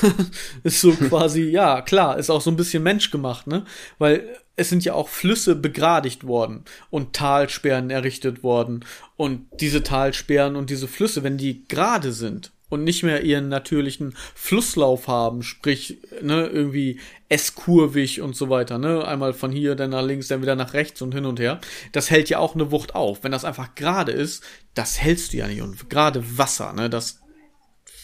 [0.62, 3.64] ist so quasi, ja, klar, ist auch so ein bisschen menschgemacht, ne?
[3.98, 8.84] Weil es sind ja auch Flüsse begradigt worden und Talsperren errichtet worden.
[9.16, 14.14] Und diese Talsperren und diese Flüsse, wenn die gerade sind und nicht mehr ihren natürlichen
[14.34, 20.02] Flusslauf haben, sprich, ne, irgendwie S-kurvig und so weiter, ne, einmal von hier, dann nach
[20.02, 21.60] links, dann wieder nach rechts und hin und her.
[21.92, 23.22] Das hält ja auch eine Wucht auf.
[23.22, 24.42] Wenn das einfach gerade ist,
[24.74, 25.60] das hältst du ja nicht.
[25.60, 27.20] Und gerade Wasser, ne, das,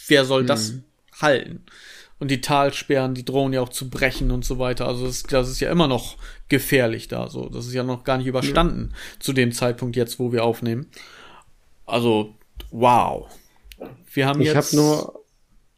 [0.09, 0.49] wer soll mhm.
[0.49, 0.75] das
[1.21, 1.65] halten?
[2.19, 4.89] Und die Talsperren, die drohen ja auch zu brechen und so weiter.
[4.89, 6.17] Also das, das ist ja immer noch
[6.49, 7.49] gefährlich da, so.
[7.49, 9.21] Das ist ja noch gar nicht überstanden ja.
[9.21, 10.87] zu dem Zeitpunkt jetzt, wo wir aufnehmen.
[11.85, 12.35] Also,
[12.71, 13.29] wow.
[14.13, 14.73] Wir haben ich jetzt.
[14.73, 15.25] Ich habe nur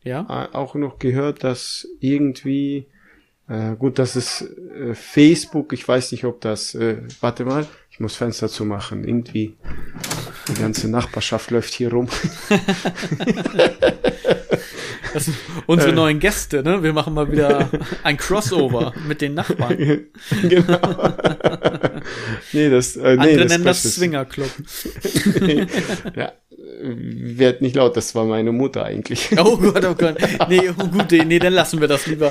[0.02, 0.48] ja?
[0.52, 2.86] auch noch gehört, dass irgendwie
[3.48, 5.72] äh, gut, das ist äh, Facebook.
[5.72, 6.74] Ich weiß nicht, ob das.
[6.74, 9.04] Äh, warte mal, ich muss Fenster zu machen.
[9.04, 9.56] Irgendwie
[10.48, 12.08] die ganze Nachbarschaft läuft hier rum.
[15.14, 15.94] Das sind unsere äh.
[15.94, 16.82] neuen Gäste, ne?
[16.82, 17.70] Wir machen mal wieder
[18.02, 19.76] ein Crossover mit den Nachbarn.
[20.42, 21.14] genau.
[22.52, 24.50] nee, das, äh, nee, Andere das nennen das Swingerclub.
[26.14, 26.32] ja,
[26.80, 29.30] werd nicht laut, das war meine Mutter eigentlich.
[29.38, 30.16] Oh Gott, oh Gott.
[30.48, 32.30] Nee, oh gut, nee, dann lassen wir das lieber.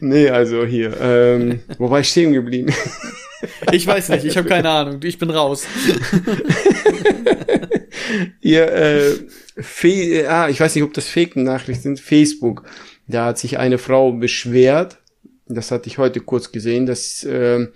[0.00, 2.72] nee, also hier, ähm, wo war ich stehen geblieben?
[3.72, 5.66] Ich weiß nicht, ich habe keine Ahnung, ich bin raus.
[8.40, 9.12] Ihr, äh,
[9.58, 12.64] Fe ah, ich weiß nicht, ob das Fake-Nachrichten sind, Facebook.
[13.06, 14.96] Da hat sich eine Frau beschwert,
[15.46, 17.66] das hatte ich heute kurz gesehen, dass äh,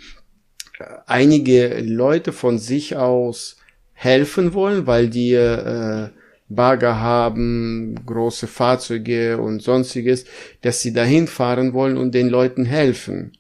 [1.07, 3.57] einige Leute von sich aus
[3.95, 6.09] helfen wollen, weil die äh,
[6.49, 10.25] Bagger haben, große Fahrzeuge und sonstiges,
[10.63, 13.33] dass sie dahin fahren wollen und den Leuten helfen.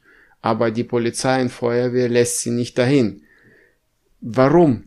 [0.42, 3.22] Aber die Polizei und Feuerwehr lässt sie nicht dahin.
[4.20, 4.85] Warum?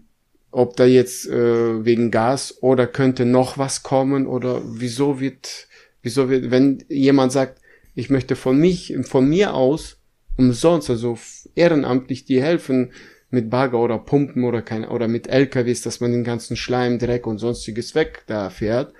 [0.51, 5.67] Ob da jetzt äh, wegen Gas oder könnte noch was kommen oder wieso wird,
[6.03, 7.61] wieso wird, wenn jemand sagt,
[7.95, 10.00] ich möchte von mich, von mir aus
[10.37, 11.17] umsonst, also
[11.55, 12.91] ehrenamtlich die helfen
[13.29, 17.25] mit Bagger oder Pumpen oder kein, oder mit LKWs, dass man den ganzen Schleim, Dreck
[17.25, 18.93] und sonstiges weg da fährt.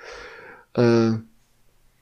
[0.74, 1.12] Äh,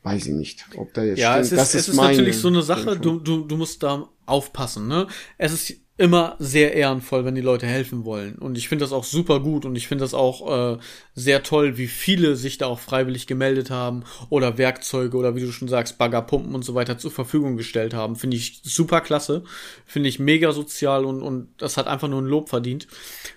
[0.03, 1.45] weiß ich nicht, ob da jetzt Ja, stimmt.
[1.45, 4.09] es ist, das es ist, ist natürlich so eine Sache, du, du, du musst da
[4.25, 5.07] aufpassen, ne?
[5.37, 8.35] Es ist immer sehr ehrenvoll, wenn die Leute helfen wollen.
[8.35, 10.77] Und ich finde das auch super gut und ich finde das auch äh,
[11.13, 15.51] sehr toll, wie viele sich da auch freiwillig gemeldet haben oder Werkzeuge oder wie du
[15.51, 18.15] schon sagst, Baggerpumpen und so weiter zur Verfügung gestellt haben.
[18.15, 19.43] Finde ich super klasse.
[19.85, 22.87] Finde ich mega sozial und, und das hat einfach nur ein Lob verdient.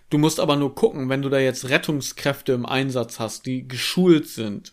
[0.09, 4.29] Du musst aber nur gucken, wenn du da jetzt Rettungskräfte im Einsatz hast, die geschult
[4.29, 4.73] sind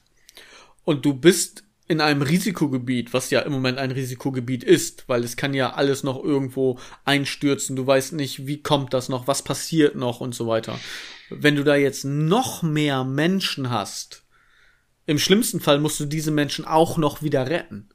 [0.86, 5.36] und du bist in einem Risikogebiet, was ja im Moment ein Risikogebiet ist, weil es
[5.36, 9.96] kann ja alles noch irgendwo einstürzen, du weißt nicht, wie kommt das noch, was passiert
[9.96, 10.80] noch und so weiter.
[11.32, 14.24] Wenn du da jetzt noch mehr Menschen hast,
[15.08, 17.90] im schlimmsten Fall musst du diese Menschen auch noch wieder retten.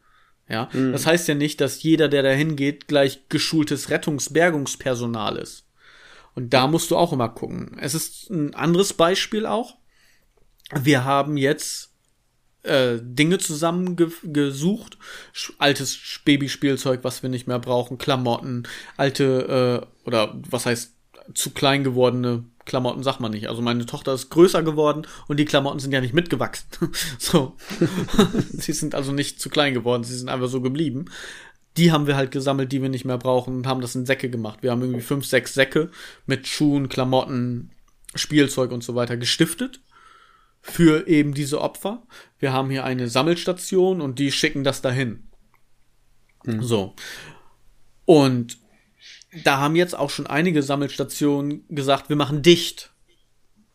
[0.49, 0.91] Ja, mhm.
[0.91, 5.69] das heißt ja nicht, dass jeder, der da hingeht, gleich geschultes Rettungsbergungspersonal ist.
[6.35, 7.79] Und da musst du auch immer gucken.
[7.81, 9.77] Es ist ein anderes Beispiel auch.
[10.73, 11.94] Wir haben jetzt
[12.65, 14.99] äh, Dinge zusammengesucht.
[15.59, 18.65] Altes Babyspielzeug, was wir nicht mehr brauchen, Klamotten,
[18.97, 20.93] alte äh, oder was heißt
[21.33, 23.49] zu klein gewordene Klamotten, sagt man nicht.
[23.49, 26.67] Also meine Tochter ist größer geworden und die Klamotten sind ja nicht mitgewachsen.
[27.19, 27.57] so.
[28.53, 31.07] sie sind also nicht zu klein geworden, sie sind einfach so geblieben.
[31.77, 34.31] Die haben wir halt gesammelt, die wir nicht mehr brauchen und haben das in Säcke
[34.31, 34.63] gemacht.
[34.63, 35.91] Wir haben irgendwie fünf, sechs Säcke
[36.25, 37.71] mit Schuhen, Klamotten,
[38.15, 39.81] Spielzeug und so weiter gestiftet
[40.67, 42.03] für eben diese Opfer.
[42.39, 45.29] Wir haben hier eine Sammelstation und die schicken das dahin.
[46.45, 46.63] Mhm.
[46.63, 46.95] So.
[48.07, 48.59] Und
[49.45, 52.93] da haben jetzt auch schon einige Sammelstationen gesagt, wir machen dicht.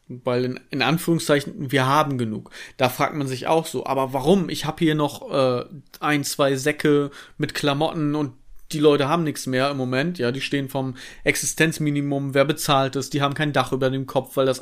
[0.08, 2.50] Weil in, in Anführungszeichen, wir haben genug.
[2.78, 4.50] Da fragt man sich auch so, aber warum?
[4.50, 5.66] Ich habe hier noch äh,
[6.00, 8.34] ein, zwei Säcke mit Klamotten und
[8.72, 13.10] die Leute haben nichts mehr im Moment, ja, die stehen vom Existenzminimum, wer bezahlt es,
[13.10, 14.62] die haben kein Dach über dem Kopf, weil das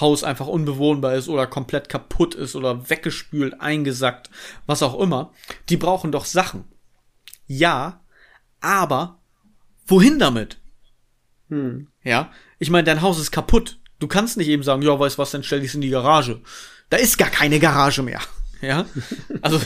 [0.00, 4.30] Haus einfach unbewohnbar ist oder komplett kaputt ist oder weggespült, eingesackt,
[4.66, 5.32] was auch immer.
[5.68, 6.64] Die brauchen doch Sachen.
[7.46, 8.04] Ja,
[8.60, 9.18] aber
[9.86, 10.58] wohin damit?
[11.48, 11.88] Hm.
[12.04, 13.78] Ja, ich meine, dein Haus ist kaputt.
[13.98, 16.40] Du kannst nicht eben sagen, ja, weißt was, dann stell dich in die Garage.
[16.90, 18.20] Da ist gar keine Garage mehr.
[18.60, 18.86] Ja,
[19.42, 19.60] also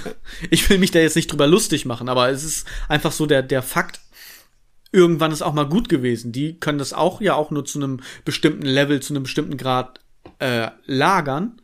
[0.50, 3.42] ich will mich da jetzt nicht drüber lustig machen, aber es ist einfach so der
[3.42, 4.00] der Fakt.
[4.92, 6.32] Irgendwann ist auch mal gut gewesen.
[6.32, 10.00] Die können das auch ja auch nur zu einem bestimmten Level, zu einem bestimmten Grad
[10.38, 11.62] äh, lagern.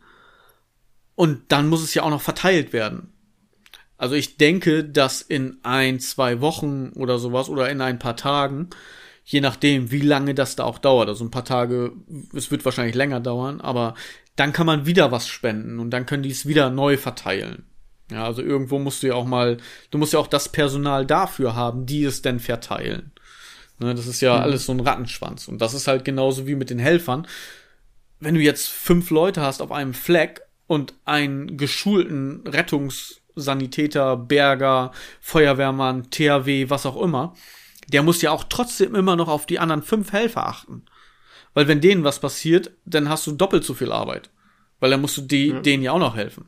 [1.13, 3.13] Und dann muss es ja auch noch verteilt werden.
[3.97, 8.69] Also ich denke, dass in ein, zwei Wochen oder sowas oder in ein paar Tagen
[9.29, 11.07] je nachdem, wie lange das da auch dauert.
[11.07, 11.91] Also ein paar Tage,
[12.33, 13.93] es wird wahrscheinlich länger dauern, aber
[14.39, 17.65] dann kann man wieder was spenden und dann können die es wieder neu verteilen.
[18.09, 19.57] Ja, also irgendwo musst du ja auch mal,
[19.91, 23.11] du musst ja auch das Personal dafür haben, die es denn verteilen.
[23.79, 24.43] Ne, das ist ja mhm.
[24.43, 25.49] alles so ein Rattenschwanz.
[25.49, 27.27] Und das ist halt genauso wie mit den Helfern.
[28.21, 36.11] Wenn du jetzt fünf Leute hast auf einem Fleck und einen geschulten Rettungssanitäter, Berger, Feuerwehrmann,
[36.11, 37.35] THW, was auch immer,
[37.89, 40.85] der muss ja auch trotzdem immer noch auf die anderen fünf Helfer achten.
[41.53, 44.29] Weil wenn denen was passiert, dann hast du doppelt so viel Arbeit.
[44.79, 45.59] Weil dann musst du die, ja.
[45.59, 46.47] denen ja auch noch helfen.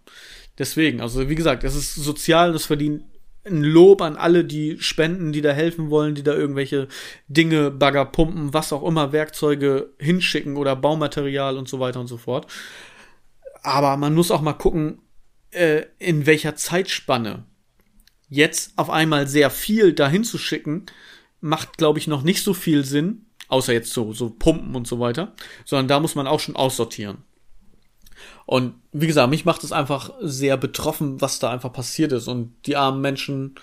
[0.58, 3.04] Deswegen, also wie gesagt, es ist sozial, das verdient
[3.44, 6.88] ein Lob an alle, die spenden, die da helfen wollen, die da irgendwelche
[7.28, 12.18] Dinge, Bagger, Pumpen, was auch immer, Werkzeuge hinschicken oder Baumaterial und so weiter und so
[12.18, 12.46] fort.
[13.64, 15.00] Aber man muss auch mal gucken,
[15.52, 17.46] äh, in welcher Zeitspanne
[18.30, 20.86] jetzt auf einmal sehr viel dahin zu schicken,
[21.42, 25.00] macht, glaube ich, noch nicht so viel Sinn, außer jetzt so, so Pumpen und so
[25.00, 25.34] weiter,
[25.66, 27.20] sondern da muss man auch schon aussortieren.
[28.46, 32.28] Und wie gesagt, mich macht es einfach sehr betroffen, was da einfach passiert ist.
[32.28, 33.56] Und die armen Menschen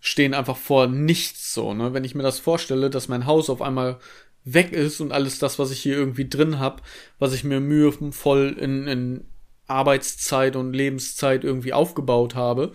[0.00, 1.74] stehen einfach vor nichts so.
[1.74, 1.92] Ne?
[1.92, 3.98] Wenn ich mir das vorstelle, dass mein Haus auf einmal
[4.44, 6.82] weg ist und alles das, was ich hier irgendwie drin habe,
[7.18, 9.24] was ich mir mühevoll in, in
[9.66, 12.72] Arbeitszeit und Lebenszeit irgendwie aufgebaut habe,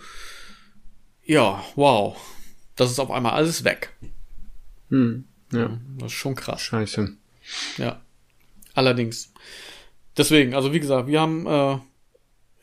[1.24, 2.16] ja, wow,
[2.76, 3.94] das ist auf einmal alles weg.
[4.90, 5.78] Hm, ja.
[5.98, 6.60] Das ist schon krass.
[6.62, 7.16] Scheiße.
[7.78, 8.00] Ja.
[8.74, 9.32] Allerdings.
[10.16, 11.78] Deswegen, also wie gesagt, wir haben, äh,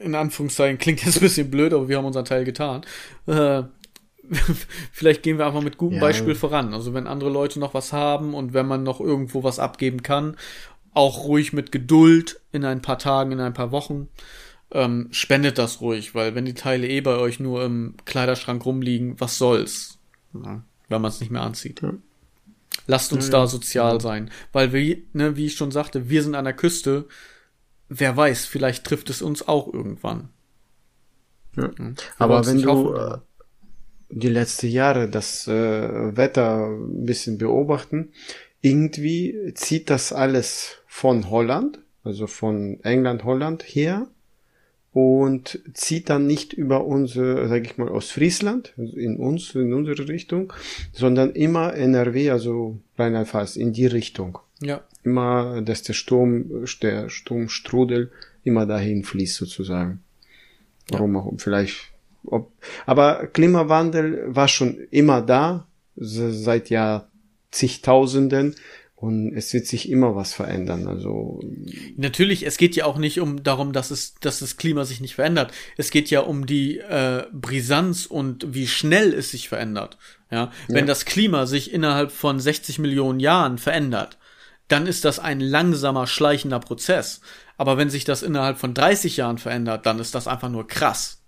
[0.04, 2.86] in Anführungszeichen, klingt jetzt ein bisschen blöd, aber wir haben unseren Teil getan.
[3.26, 3.64] Äh,
[4.92, 6.02] vielleicht gehen wir einfach mit gutem ja.
[6.02, 6.74] Beispiel voran.
[6.74, 10.36] Also wenn andere Leute noch was haben und wenn man noch irgendwo was abgeben kann,
[10.94, 14.10] auch ruhig mit Geduld in ein paar Tagen, in ein paar Wochen,
[14.72, 19.20] ähm, spendet das ruhig, weil wenn die Teile eh bei euch nur im Kleiderschrank rumliegen,
[19.20, 19.98] was soll's?
[20.34, 21.82] Ja, wenn man es nicht mehr anzieht.
[21.82, 21.94] Ja.
[22.90, 24.32] Lasst uns ja, da sozial sein.
[24.52, 27.06] Weil wir, ne, wie ich schon sagte, wir sind an der Küste.
[27.88, 30.30] Wer weiß, vielleicht trifft es uns auch irgendwann.
[31.56, 31.70] Ja.
[32.18, 33.18] Aber wenn du äh,
[34.10, 38.12] die letzten Jahre das äh, Wetter ein bisschen beobachten,
[38.62, 44.08] irgendwie zieht das alles von Holland, also von England, Holland her
[44.92, 49.74] und zieht dann nicht über unsere, sage ich mal, aus Friesland, also in uns, in
[49.74, 50.52] unsere Richtung,
[50.94, 54.40] sondern immer NRW, also Rheinland-Pfalz, in die Richtung.
[54.62, 54.82] Ja.
[55.04, 58.12] Immer, dass der Sturm, der Sturmstrudel
[58.44, 60.02] immer dahin fließt sozusagen.
[60.90, 61.22] Warum ja.
[61.22, 61.92] auch, vielleicht,
[62.26, 62.52] ob,
[62.86, 67.10] aber Klimawandel war schon immer da, seit Jahr
[67.52, 68.56] zigtausenden
[69.02, 70.86] und es wird sich immer was verändern.
[70.88, 71.42] Also
[71.96, 75.16] natürlich, es geht ja auch nicht um darum, dass es, dass das Klima sich nicht
[75.16, 75.54] verändert.
[75.78, 79.98] Es geht ja um die äh, Brisanz und wie schnell es sich verändert.
[80.32, 80.88] Ja, wenn ja.
[80.88, 84.18] das Klima sich innerhalb von 60 Millionen Jahren verändert,
[84.68, 87.22] dann ist das ein langsamer, schleichender Prozess.
[87.58, 91.19] Aber wenn sich das innerhalb von 30 Jahren verändert, dann ist das einfach nur krass.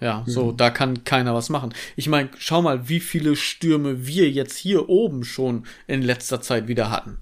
[0.00, 0.56] Ja, so, mhm.
[0.56, 1.74] da kann keiner was machen.
[1.94, 6.68] Ich meine, schau mal, wie viele Stürme wir jetzt hier oben schon in letzter Zeit
[6.68, 7.18] wieder hatten.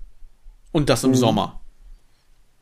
[0.70, 1.16] Und das im mhm.
[1.16, 1.60] Sommer.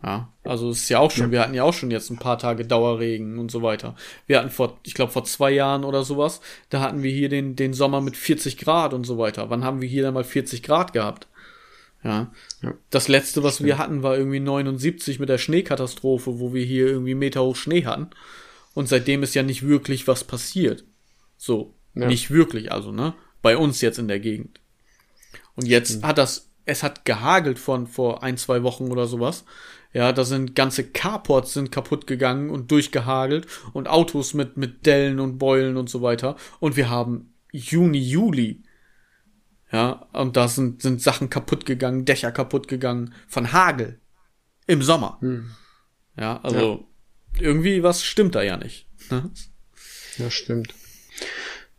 [0.03, 1.33] Ja, also ist ja auch schon, ja.
[1.33, 3.97] wir hatten ja auch schon jetzt ein paar Tage Dauerregen und so weiter.
[4.27, 7.57] Wir hatten vor, ich glaube vor zwei Jahren oder sowas, da hatten wir hier den,
[7.57, 9.51] den Sommer mit 40 Grad und so weiter.
[9.51, 11.27] Wann haben wir hier dann mal 40 Grad gehabt?
[12.05, 12.31] Ja.
[12.63, 12.75] ja.
[12.91, 13.69] Das letzte, was Stimmt.
[13.69, 17.85] wir hatten, war irgendwie 79 mit der Schneekatastrophe, wo wir hier irgendwie Meter hoch Schnee
[17.85, 18.11] hatten.
[18.77, 20.85] Und seitdem ist ja nicht wirklich was passiert.
[21.39, 22.09] So, ja.
[22.09, 23.15] nicht wirklich, also, ne?
[23.41, 24.61] Bei uns jetzt in der Gegend.
[25.55, 26.07] Und jetzt mhm.
[26.07, 29.47] hat das, es hat gehagelt von vor ein, zwei Wochen oder sowas.
[29.95, 35.21] Ja, da sind ganze Carports sind kaputt gegangen und durchgehagelt und Autos mit, mit Dellen
[35.21, 36.37] und Beulen und so weiter.
[36.61, 38.63] Und wir haben Juni, Juli.
[39.73, 44.01] Ja, und da sind, sind Sachen kaputt gegangen, Dächer kaputt gegangen von Hagel.
[44.67, 45.17] Im Sommer.
[45.21, 45.53] Hm.
[46.19, 46.87] Ja, also
[47.41, 48.87] irgendwie was stimmt da ja nicht.
[49.11, 49.31] Ne?
[50.19, 50.75] Ja, stimmt.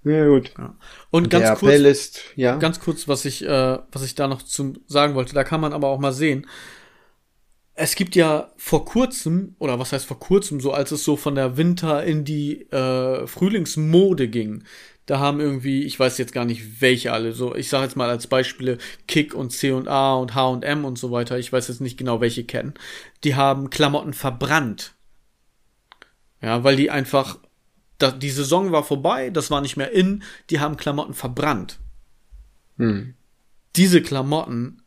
[0.03, 0.53] Ja, gut.
[0.57, 0.75] Ja.
[1.09, 2.57] Und ganz Der kurz, Appell ist, ja.
[2.57, 5.73] ganz kurz, was ich, äh, was ich da noch zum sagen wollte, da kann man
[5.73, 6.47] aber auch mal sehen.
[7.73, 11.35] Es gibt ja vor kurzem, oder was heißt vor kurzem, so als es so von
[11.35, 14.63] der Winter in die äh, Frühlingsmode ging,
[15.05, 18.09] da haben irgendwie, ich weiß jetzt gar nicht welche alle, so ich sage jetzt mal
[18.09, 22.19] als Beispiele Kick und C&A und H&M und so weiter, ich weiß jetzt nicht genau
[22.19, 22.73] welche kennen,
[23.23, 24.96] die haben Klamotten verbrannt.
[26.41, 27.39] Ja, weil die einfach
[27.97, 31.79] da, die Saison war vorbei, das war nicht mehr in, die haben Klamotten verbrannt.
[32.77, 33.15] Hm.
[33.75, 34.83] Diese Klamotten,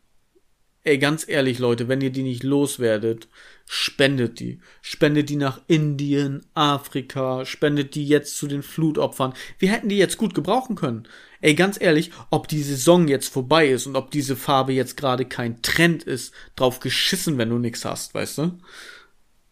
[0.85, 3.29] ey, ganz ehrlich, Leute, wenn ihr die nicht loswerdet,
[3.67, 4.61] spendet die.
[4.81, 9.35] Spendet die nach Indien, Afrika, spendet die jetzt zu den Flutopfern.
[9.59, 11.09] Wir hätten die jetzt gut gebrauchen können.
[11.41, 15.25] Ey, ganz ehrlich, ob die Saison jetzt vorbei ist und ob diese Farbe jetzt gerade
[15.25, 18.59] kein Trend ist, drauf geschissen, wenn du nix hast, weißt du?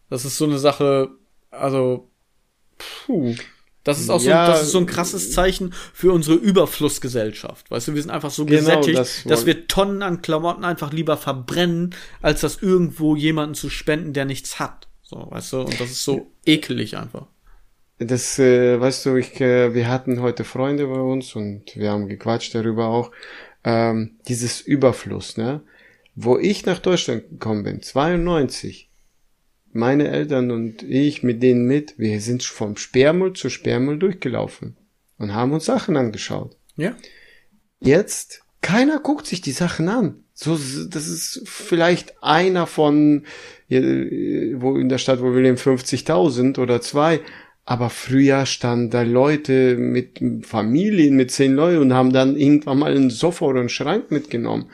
[0.09, 1.18] Das ist so eine Sache,
[1.59, 2.09] also,
[3.05, 3.35] puh.
[3.85, 4.47] Das ist auch so, Ja.
[4.47, 7.71] das ist so ein krasses Zeichen für unsere Überflussgesellschaft.
[7.71, 10.91] Weißt du, wir sind einfach so Genau, gesättigt, das dass wir Tonnen an Klamotten einfach
[10.91, 14.87] lieber verbrennen, als das irgendwo jemanden zu spenden, der nichts hat.
[15.01, 17.27] So, weißt du, und das ist so ekelig einfach.
[17.97, 22.07] Das, äh, weißt du, ich, äh, wir hatten heute Freunde bei uns und wir haben
[22.07, 23.11] gequatscht darüber auch.
[23.63, 25.61] Ähm, dieses Überfluss, ne?
[26.15, 28.88] Wo ich nach Deutschland gekommen bin, 92,
[29.71, 34.77] meine Eltern und ich mit denen mit, wir sind vom Sperrmüll zu Sperrmüll durchgelaufen
[35.17, 36.55] und haben uns Sachen angeschaut.
[36.75, 36.95] Ja?
[37.79, 40.23] Jetzt, keiner guckt sich die Sachen an.
[40.33, 43.25] So, das ist vielleicht einer von,
[43.69, 47.21] äh, wo in der Stadt, wo wir leben, 50.000 oder zwei.
[47.65, 52.95] Aber früher standen da Leute mit Familien, mit zehn Leuten und haben dann irgendwann mal
[52.95, 54.71] einen Sofa oder einen Schrank mitgenommen.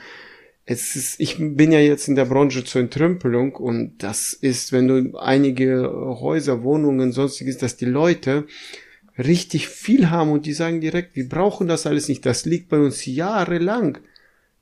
[0.65, 4.87] Es ist, ich bin ja jetzt in der Branche zur Entrümpelung und das ist, wenn
[4.87, 8.45] du einige Häuser, Wohnungen, sonstiges, dass die Leute
[9.17, 12.79] richtig viel haben und die sagen direkt, wir brauchen das alles nicht, das liegt bei
[12.79, 13.99] uns jahrelang.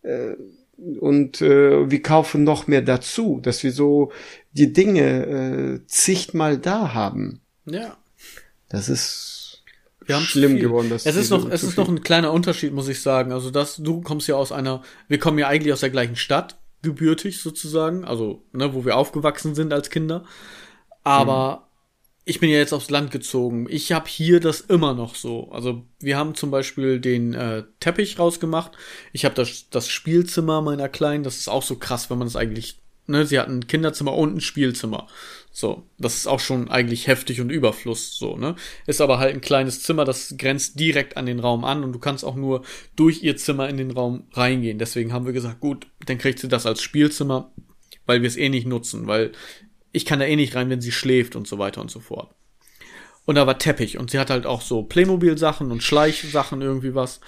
[0.01, 0.35] Äh,
[0.99, 4.11] Und äh, wir kaufen noch mehr dazu, dass wir so
[4.51, 7.39] die Dinge äh, zigmal da haben.
[7.65, 7.95] Ja.
[8.67, 9.32] Das ist
[10.05, 10.89] Wir haben schlimm geworden.
[10.89, 13.31] Dass Es ist noch, es ist noch ein kleiner Unterschied, muss ich sagen.
[13.31, 16.57] Also das, du kommst ja aus einer, wir kommen ja eigentlich aus der gleichen Stadt,
[16.81, 20.25] gebürtig sozusagen, also ne, wo wir aufgewachsen sind als Kinder.
[21.03, 21.69] Aber
[22.25, 23.67] ich bin ja jetzt aufs Land gezogen.
[23.69, 25.51] Ich habe hier das immer noch so.
[25.51, 28.73] Also wir haben zum Beispiel den äh, Teppich rausgemacht.
[29.11, 31.23] Ich habe das, das Spielzimmer meiner Kleinen.
[31.23, 32.82] Das ist auch so krass, wenn man es eigentlich.
[33.05, 35.07] Ne, sie hatten ein Kinderzimmer und ein Spielzimmer.
[35.51, 38.55] So, das ist auch schon eigentlich heftig und Überfluss, so, ne?
[38.87, 41.99] Ist aber halt ein kleines Zimmer, das grenzt direkt an den Raum an und du
[41.99, 42.63] kannst auch nur
[42.95, 44.79] durch ihr Zimmer in den Raum reingehen.
[44.79, 47.51] Deswegen haben wir gesagt, gut, dann kriegt sie das als Spielzimmer,
[48.05, 49.33] weil wir es eh nicht nutzen, weil
[49.91, 52.33] ich kann da eh nicht rein, wenn sie schläft und so weiter und so fort.
[53.25, 57.19] Und da war Teppich und sie hat halt auch so Playmobil-Sachen und Schleichsachen irgendwie was.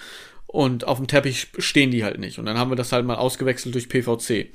[0.46, 2.38] Und auf dem Teppich stehen die halt nicht.
[2.38, 4.52] Und dann haben wir das halt mal ausgewechselt durch PVC.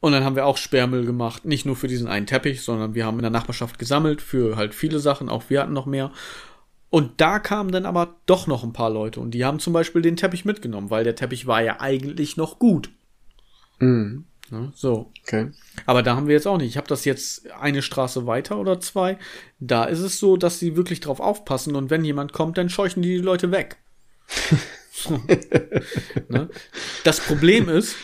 [0.00, 3.06] Und dann haben wir auch Sperrmüll gemacht, nicht nur für diesen einen Teppich, sondern wir
[3.06, 6.12] haben in der Nachbarschaft gesammelt für halt viele Sachen, auch wir hatten noch mehr.
[6.90, 10.02] Und da kamen dann aber doch noch ein paar Leute und die haben zum Beispiel
[10.02, 12.90] den Teppich mitgenommen, weil der Teppich war ja eigentlich noch gut.
[13.80, 14.26] Mhm.
[14.50, 14.72] Ne?
[14.74, 15.10] So.
[15.22, 15.50] Okay.
[15.86, 16.68] Aber da haben wir jetzt auch nicht.
[16.68, 19.18] Ich habe das jetzt eine Straße weiter oder zwei.
[19.58, 23.02] Da ist es so, dass sie wirklich drauf aufpassen und wenn jemand kommt, dann scheuchen
[23.02, 23.76] die die Leute weg.
[26.28, 26.48] Ne?
[27.04, 27.96] Das Problem ist,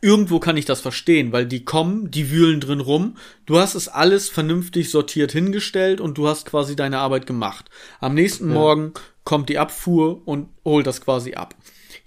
[0.00, 3.16] irgendwo kann ich das verstehen, weil die kommen, die wühlen drin rum.
[3.46, 7.70] Du hast es alles vernünftig sortiert hingestellt und du hast quasi deine Arbeit gemacht.
[8.00, 8.92] Am nächsten Morgen
[9.24, 11.54] kommt die Abfuhr und holt das quasi ab.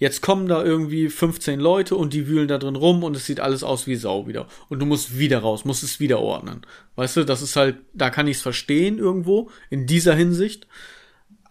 [0.02, 3.40] Jetzt kommen da irgendwie 15 Leute und die wühlen da drin rum und es sieht
[3.40, 4.48] alles aus wie Sau wieder.
[4.68, 6.62] Und du musst wieder raus, musst es wieder ordnen.
[6.96, 10.66] Weißt du, das ist halt, da kann ich es verstehen irgendwo, in dieser Hinsicht.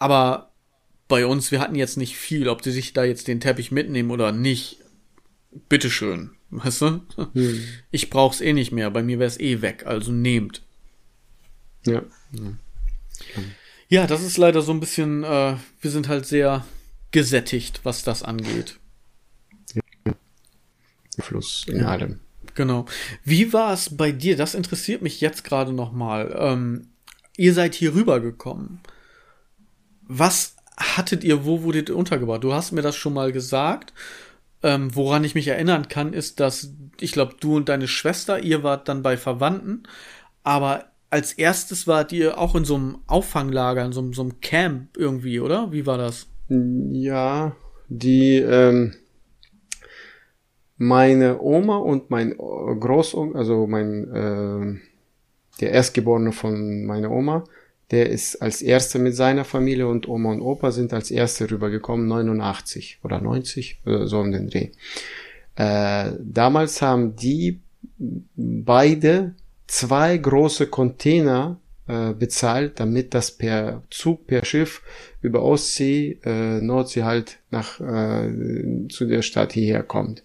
[0.01, 0.51] Aber
[1.07, 4.11] bei uns, wir hatten jetzt nicht viel, ob die sich da jetzt den Teppich mitnehmen
[4.11, 4.80] oder nicht.
[5.69, 7.01] Bitteschön, weißt du?
[7.91, 10.63] Ich brauch's eh nicht mehr, bei mir wär's eh weg, also nehmt.
[11.87, 12.03] Ja.
[13.89, 16.65] Ja, das ist leider so ein bisschen, äh, wir sind halt sehr
[17.11, 18.79] gesättigt, was das angeht.
[21.19, 22.21] Fluss in allem.
[22.55, 22.87] Genau.
[23.25, 24.37] Wie war es bei dir?
[24.37, 26.35] Das interessiert mich jetzt gerade noch mal.
[26.39, 26.89] Ähm,
[27.37, 28.81] ihr seid hier rübergekommen.
[30.03, 32.43] Was hattet ihr, wo wurdet ihr untergebracht?
[32.43, 33.93] Du hast mir das schon mal gesagt.
[34.63, 38.63] Ähm, woran ich mich erinnern kann, ist, dass ich glaube, du und deine Schwester, ihr
[38.63, 39.85] wart dann bei Verwandten,
[40.43, 44.41] aber als erstes wart ihr auch in so einem Auffanglager, in so, einem- so einem
[44.41, 45.73] Camp irgendwie, oder?
[45.73, 46.27] Wie war das?
[46.49, 47.57] Ja,
[47.89, 48.95] die, ähm,
[50.77, 54.81] meine Oma und mein Großonkel, also mein, ähm,
[55.61, 57.45] der Erstgeborene von meiner Oma,
[57.91, 62.07] der ist als erster mit seiner Familie und Oma und Opa sind als erste rübergekommen,
[62.07, 64.71] 89 oder 90, äh, so um den Dreh.
[65.57, 67.61] Äh, damals haben die
[68.37, 69.35] beide
[69.67, 74.83] zwei große Container äh, bezahlt, damit das per Zug, per Schiff
[75.23, 80.23] über Ostsee, äh, Nordsee halt nach äh, zu der Stadt hierher kommt.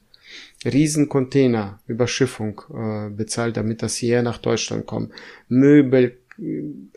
[0.63, 5.11] Riesen Container, Überschiffung äh, bezahlt, damit das hierher nach Deutschland kommt.
[5.47, 6.17] Möbel,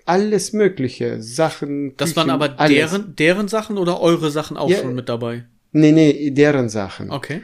[0.05, 1.97] alles mögliche, Sachen.
[1.97, 5.45] Das Küchen, waren aber deren, deren Sachen oder eure Sachen auch ja, schon mit dabei?
[5.72, 7.11] Nee, nee, deren Sachen.
[7.11, 7.43] Okay.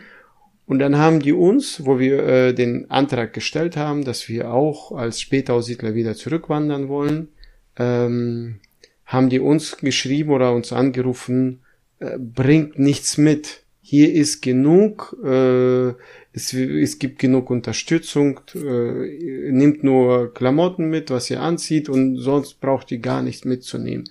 [0.67, 4.93] Und dann haben die uns, wo wir äh, den Antrag gestellt haben, dass wir auch
[4.93, 7.29] als Spätaussiedler wieder zurückwandern wollen,
[7.77, 8.61] ähm,
[9.05, 11.61] haben die uns geschrieben oder uns angerufen,
[11.99, 13.65] äh, bringt nichts mit.
[13.83, 15.93] Hier ist genug, äh,
[16.35, 22.61] es, es gibt genug Unterstützung, äh, nimmt nur Klamotten mit, was ihr anzieht und sonst
[22.61, 24.09] braucht ihr gar nichts mitzunehmen.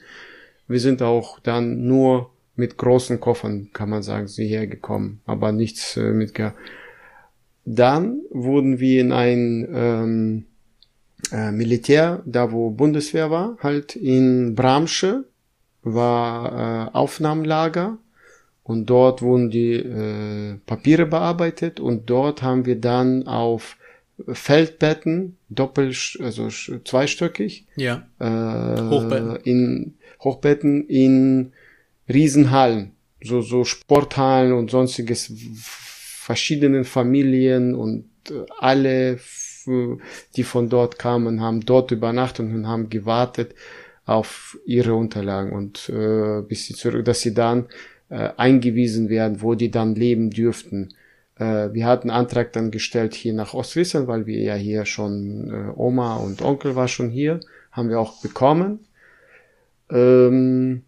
[0.68, 5.98] Wir sind auch dann nur mit großen Koffern, kann man sagen, sie hergekommen, aber nichts
[5.98, 6.34] äh, mit.
[7.66, 10.46] Dann wurden wir in ein ähm,
[11.32, 15.26] äh, Militär, da wo Bundeswehr war, halt in Bramsche
[15.82, 17.98] war äh, Aufnahmelager
[18.64, 23.78] und dort wurden die äh, Papiere bearbeitet und dort haben wir dann auf
[24.28, 28.08] Feldbetten, doppel, also zweistöckig, ja.
[28.20, 29.36] äh, Hochbetten.
[29.44, 29.94] in
[30.24, 31.52] Hochbetten in
[32.08, 32.92] Riesenhallen,
[33.22, 39.20] so, so Sporthallen und sonstiges, verschiedenen Familien und äh, alle,
[40.36, 43.56] die von dort kamen, haben dort übernachtet und haben gewartet
[44.06, 47.68] auf ihre Unterlagen und äh, bis sie zurück, dass sie dann
[48.10, 50.90] äh, eingewiesen werden, wo die dann leben dürften.
[51.38, 55.72] Äh, wir hatten Antrag dann gestellt hier nach Ostwissen, weil wir ja hier schon äh,
[55.76, 57.40] Oma und Onkel war schon hier,
[57.72, 58.80] haben wir auch bekommen.
[59.90, 60.84] Ähm,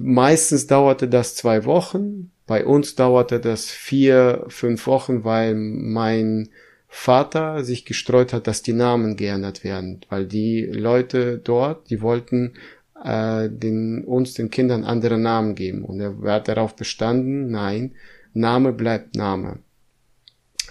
[0.00, 2.32] Meistens dauerte das zwei Wochen.
[2.48, 6.48] Bei uns dauerte das vier, fünf Wochen, weil mein
[6.88, 12.54] Vater sich gestreut hat, dass die Namen geändert werden, weil die Leute dort, die wollten
[13.02, 15.84] äh, den, uns, den Kindern andere Namen geben.
[15.84, 17.92] Und er hat darauf bestanden, nein,
[18.34, 19.58] Name bleibt Name.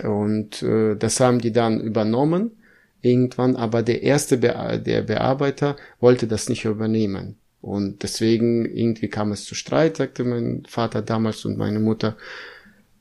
[0.04, 2.52] Und äh, das haben die dann übernommen
[3.02, 7.38] irgendwann, aber der erste Be der Bearbeiter wollte das nicht übernehmen.
[7.62, 12.18] Und deswegen irgendwie kam es zu Streit, sagte mein Vater damals und meine Mutter.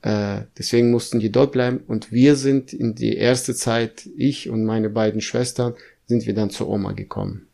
[0.03, 1.81] Äh, deswegen mussten die dort bleiben.
[1.87, 5.73] Und wir sind in die erste Zeit, ich und meine beiden Schwestern,
[6.05, 7.47] sind wir dann zur Oma gekommen.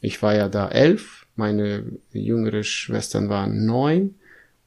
[0.00, 4.14] Ich war ja da elf, meine jüngere Schwestern waren neun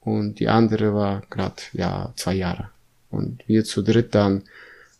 [0.01, 2.70] und die andere war gerade ja zwei Jahre.
[3.09, 4.43] Und wir zu dritt dann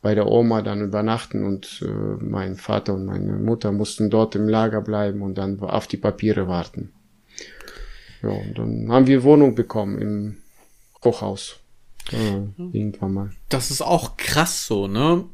[0.02, 4.48] bei der Oma dann übernachten und äh, mein Vater und meine Mutter mussten dort im
[4.48, 6.94] Lager bleiben und dann auf die Papiere warten.
[8.22, 10.38] Ja, und dann haben wir Wohnung bekommen im
[11.04, 11.58] Hochhaus.
[12.12, 13.32] Ja, irgendwann mal.
[13.50, 15.26] Das ist auch krass so, ne?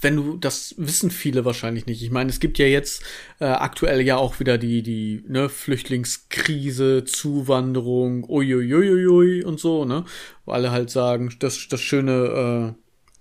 [0.00, 2.02] Wenn du, das wissen viele wahrscheinlich nicht.
[2.02, 3.02] Ich meine, es gibt ja jetzt
[3.38, 10.04] äh, aktuell ja auch wieder die, die ne, Flüchtlingskrise, Zuwanderung, uiuiuiui und so, ne?
[10.44, 12.74] Wo alle halt sagen, das, das schöne,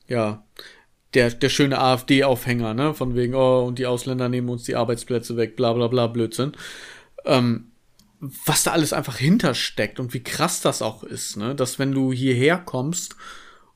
[0.07, 0.45] äh, ja,
[1.13, 2.93] der, der schöne AfD-Aufhänger, ne?
[2.93, 6.53] Von wegen, oh, und die Ausländer nehmen uns die Arbeitsplätze weg, bla bla bla, Blödsinn.
[7.25, 7.71] Ähm,
[8.19, 11.55] was da alles einfach hintersteckt und wie krass das auch ist, ne?
[11.55, 13.15] Dass wenn du hierher kommst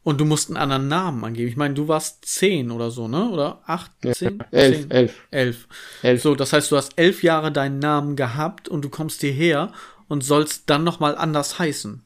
[0.03, 1.47] und du musst einen anderen Namen angeben.
[1.47, 3.29] Ich meine, du warst zehn oder so, ne?
[3.29, 4.39] Oder acht, zehn?
[4.39, 4.91] Ja, elf, zehn?
[4.91, 5.27] elf.
[5.31, 5.67] Elf.
[6.01, 6.21] Elf.
[6.21, 9.71] So, das heißt, du hast elf Jahre deinen Namen gehabt und du kommst hierher
[10.07, 12.05] und sollst dann nochmal anders heißen.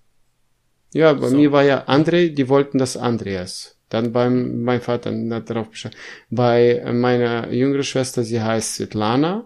[0.93, 1.35] Ja, bei so.
[1.35, 3.77] mir war ja André, die wollten das Andreas.
[3.89, 5.95] Dann beim, mein Vater hat darauf bescheid.
[6.29, 9.45] Bei meiner jüngeren Schwester, sie heißt Svetlana.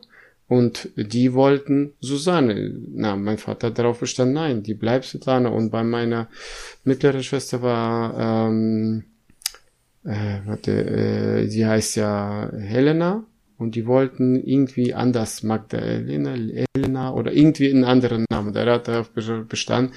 [0.51, 2.77] Und die wollten Susanne.
[2.93, 5.47] Na, mein Vater hat darauf bestanden, nein, die bleibt Svetlana.
[5.47, 6.27] Und bei meiner
[6.83, 9.05] mittleren Schwester war, ähm,
[10.03, 13.23] äh, warte, äh, sie heißt ja Helena.
[13.57, 16.35] Und die wollten irgendwie anders Magdalena,
[16.75, 18.51] Helena oder irgendwie einen anderen Namen.
[18.51, 19.11] Da hat darauf
[19.47, 19.93] bestanden,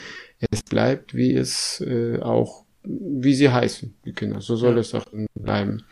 [0.53, 4.41] es bleibt, wie es äh, auch wie sie heißen, die Kinder.
[4.41, 4.81] So soll ja.
[4.81, 5.83] es auch bleiben.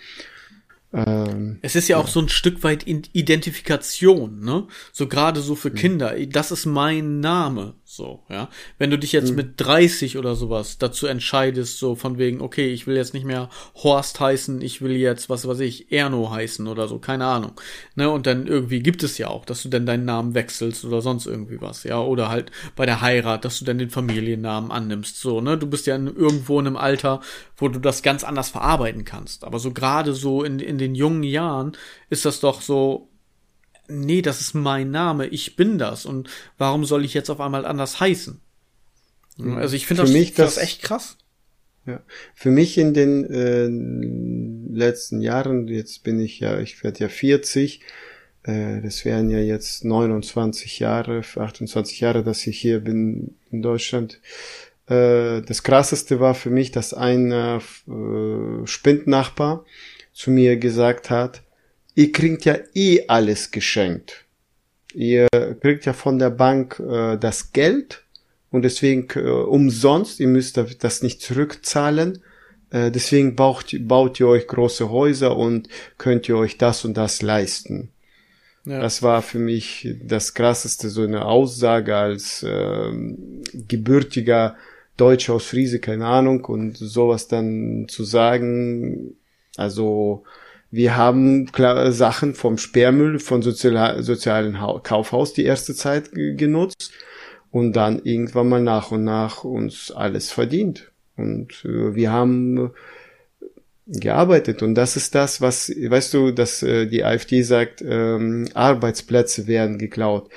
[0.93, 4.67] Ähm, es ist ja, ja, auch so ein Stück weit Identifikation, ne?
[4.93, 5.75] So gerade so für mhm.
[5.75, 6.15] Kinder.
[6.27, 8.49] Das ist mein Name, so, ja.
[8.79, 9.37] Wenn du dich jetzt mhm.
[9.37, 13.51] mit 30 oder sowas dazu entscheidest, so von wegen, okay, ich will jetzt nicht mehr
[13.75, 17.53] Horst heißen, ich will jetzt, was weiß ich, Erno heißen oder so, keine Ahnung.
[17.95, 18.09] Ne?
[18.09, 21.27] Und dann irgendwie gibt es ja auch, dass du dann deinen Namen wechselst oder sonst
[21.27, 22.01] irgendwie was, ja.
[22.01, 25.59] Oder halt bei der Heirat, dass du dann den Familiennamen annimmst, so, ne?
[25.59, 27.21] Du bist ja in, irgendwo in einem Alter,
[27.59, 29.45] wo du das ganz anders verarbeiten kannst.
[29.45, 31.73] Aber so gerade so in, in den jungen Jahren
[32.09, 33.12] ist das doch so,
[33.89, 36.29] nee, das ist mein Name, ich bin das und
[36.59, 38.41] warum soll ich jetzt auf einmal anders heißen?
[39.39, 39.57] Mhm.
[39.57, 41.17] Also ich finde das, mich das, das echt krass.
[41.87, 42.01] Ja.
[42.35, 43.67] Für mich in den äh,
[44.73, 47.81] letzten Jahren, jetzt bin ich ja, ich werde ja 40,
[48.45, 54.21] äh, das wären ja jetzt 29 Jahre, 28 Jahre, dass ich hier bin in Deutschland.
[54.87, 57.61] Äh, das krasseste war für mich, dass ein äh,
[58.65, 59.65] Spindnachbar
[60.13, 61.43] zu mir gesagt hat,
[61.95, 64.25] ihr kriegt ja eh alles geschenkt.
[64.95, 65.29] Ihr
[65.61, 68.03] kriegt ja von der Bank äh, das Geld
[68.51, 72.23] und deswegen äh, umsonst, ihr müsst das nicht zurückzahlen.
[72.71, 75.69] Äh, deswegen baut, baut ihr euch große Häuser und
[75.99, 77.89] könnt ihr euch das und das leisten.
[78.65, 78.81] Ja.
[78.81, 82.93] Das war für mich das krasseste, so eine Aussage als äh,
[83.67, 84.57] gebürtiger
[84.97, 89.17] Deutscher aus Friese, keine Ahnung, und sowas dann zu sagen,
[89.57, 90.25] also
[90.73, 96.93] wir haben klar, Sachen vom Sperrmüll, von sozial, sozialen Kaufhaus die erste Zeit genutzt
[97.51, 100.91] und dann irgendwann mal nach und nach uns alles verdient.
[101.15, 102.71] Und äh, wir haben
[103.87, 109.47] gearbeitet und das ist das, was, weißt du, dass äh, die AfD sagt, ähm, Arbeitsplätze
[109.47, 110.31] werden geklaut.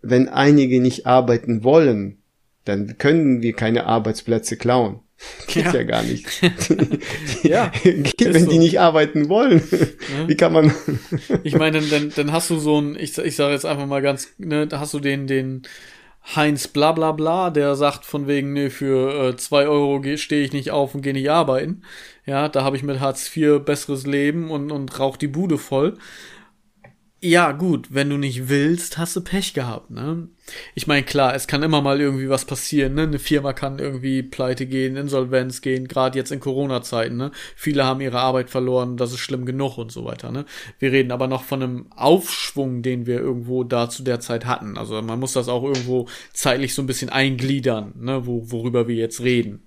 [0.00, 2.16] Wenn einige nicht arbeiten wollen,
[2.64, 5.00] dann können wir keine Arbeitsplätze klauen.
[5.46, 6.26] Geht ja, ja gar nicht.
[7.42, 7.72] ja.
[7.82, 8.50] Geht, wenn so.
[8.50, 9.62] die nicht arbeiten wollen.
[9.70, 10.28] Ja.
[10.28, 10.74] Wie kann man.
[11.42, 14.28] ich meine, dann, dann, hast du so ein, ich, ich sage jetzt einfach mal ganz,
[14.38, 15.62] ne, da hast du den, den
[16.36, 20.52] Heinz bla bla bla, der sagt von wegen, nee, für äh, zwei Euro stehe ich
[20.52, 21.82] nicht auf und gehe nicht arbeiten.
[22.24, 25.98] Ja, da habe ich mit Hartz IV besseres Leben und, und rauch die Bude voll.
[27.24, 30.26] Ja, gut, wenn du nicht willst, hast du Pech gehabt, ne?
[30.74, 33.02] Ich meine, klar, es kann immer mal irgendwie was passieren, ne?
[33.02, 37.30] Eine Firma kann irgendwie pleite gehen, Insolvenz gehen, gerade jetzt in Corona-Zeiten, ne?
[37.54, 40.46] Viele haben ihre Arbeit verloren, das ist schlimm genug und so weiter, ne?
[40.80, 44.76] Wir reden aber noch von einem Aufschwung, den wir irgendwo da zu der Zeit hatten.
[44.76, 48.26] Also man muss das auch irgendwo zeitlich so ein bisschen eingliedern, ne?
[48.26, 49.62] Wo, worüber wir jetzt reden.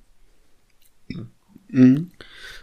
[1.70, 2.12] Mhm.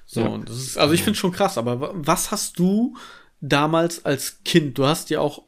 [0.05, 0.27] So, ja.
[0.27, 2.95] und das ist, also ich finde schon krass, aber was hast du
[3.43, 5.43] damals als Kind, du hast ja auch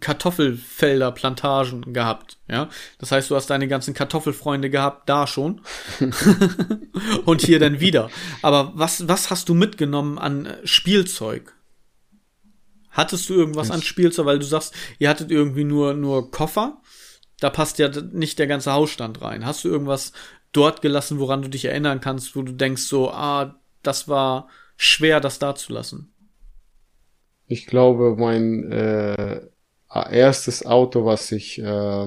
[0.00, 2.68] Kartoffelfelder, Plantagen gehabt, ja.
[2.98, 5.60] Das heißt, du hast deine ganzen Kartoffelfreunde gehabt, da schon.
[7.24, 8.10] und hier dann wieder.
[8.42, 11.54] Aber was, was hast du mitgenommen an Spielzeug?
[12.90, 16.82] Hattest du irgendwas an Spielzeug, weil du sagst, ihr hattet irgendwie nur, nur Koffer?
[17.38, 19.46] Da passt ja nicht der ganze Hausstand rein.
[19.46, 20.12] Hast du irgendwas
[20.50, 25.20] dort gelassen, woran du dich erinnern kannst, wo du denkst so, ah, das war schwer,
[25.20, 26.12] das da zu lassen?
[27.50, 29.40] Ich glaube, mein äh,
[29.88, 32.06] erstes Auto, was ich äh,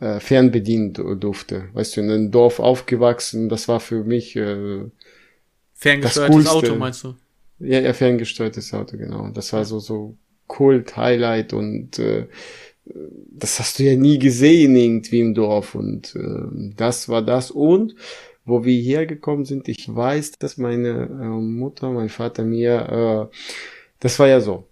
[0.00, 1.68] äh, fernbedienen durfte.
[1.74, 4.84] Weißt du, in einem Dorf aufgewachsen, das war für mich äh,
[5.74, 7.14] ferngesteuertes Auto, meinst du?
[7.60, 9.28] Ja, ja, ferngesteuertes Auto, genau.
[9.28, 10.16] Das war so so
[10.48, 12.26] Kult, Highlight und äh,
[13.30, 17.94] das hast du ja nie gesehen irgendwie im Dorf und äh, das war das und
[18.44, 23.36] wo wir hergekommen sind, ich weiß, dass meine äh, Mutter, mein Vater mir äh,
[24.00, 24.68] das war ja so.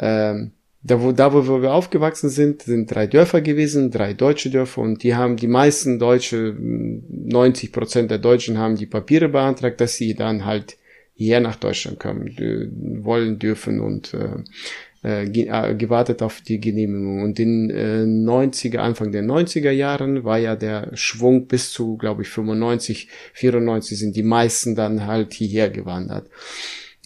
[0.00, 4.82] Ähm, da wo, da wo wir aufgewachsen sind, sind drei Dörfer gewesen, drei deutsche Dörfer
[4.82, 9.96] und die haben die meisten Deutsche, 90 Prozent der Deutschen haben die Papiere beantragt, dass
[9.96, 10.76] sie dann halt
[11.14, 12.36] hier nach Deutschland kommen
[13.02, 14.42] wollen dürfen und äh,
[15.04, 17.22] äh, äh, gewartet auf die Genehmigung.
[17.22, 22.22] Und in äh, 90er, Anfang der 90er Jahren war ja der Schwung bis zu, glaube
[22.22, 26.28] ich, 95, 94 sind die meisten dann halt hierher gewandert.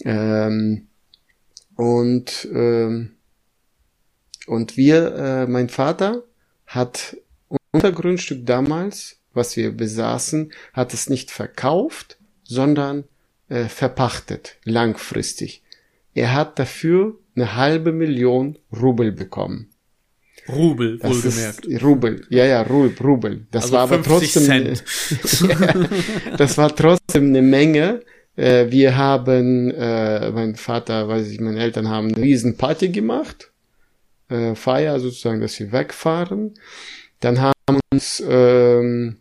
[0.05, 0.88] Ähm,
[1.78, 3.12] und, ähm,
[4.48, 6.24] und wir, äh, mein Vater
[6.66, 7.16] hat
[7.70, 13.04] unser Grundstück damals, was wir besaßen, hat es nicht verkauft, sondern
[13.48, 15.62] äh, verpachtet, langfristig.
[16.14, 19.70] Er hat dafür eine halbe Million Rubel bekommen.
[20.48, 21.64] Rubel, das wohlgemerkt.
[21.64, 23.46] Ist, Rubel, ja, ja, Rubel, Rubel.
[23.52, 24.74] Das also war aber trotzdem,
[25.48, 28.00] ja, das war trotzdem eine Menge,
[28.39, 33.51] äh, wir haben, äh, mein Vater, weiß ich, meine Eltern haben eine riesen Party gemacht.
[34.28, 36.55] Äh, Feier sozusagen, dass wir wegfahren.
[37.18, 39.16] Dann haben uns ähm,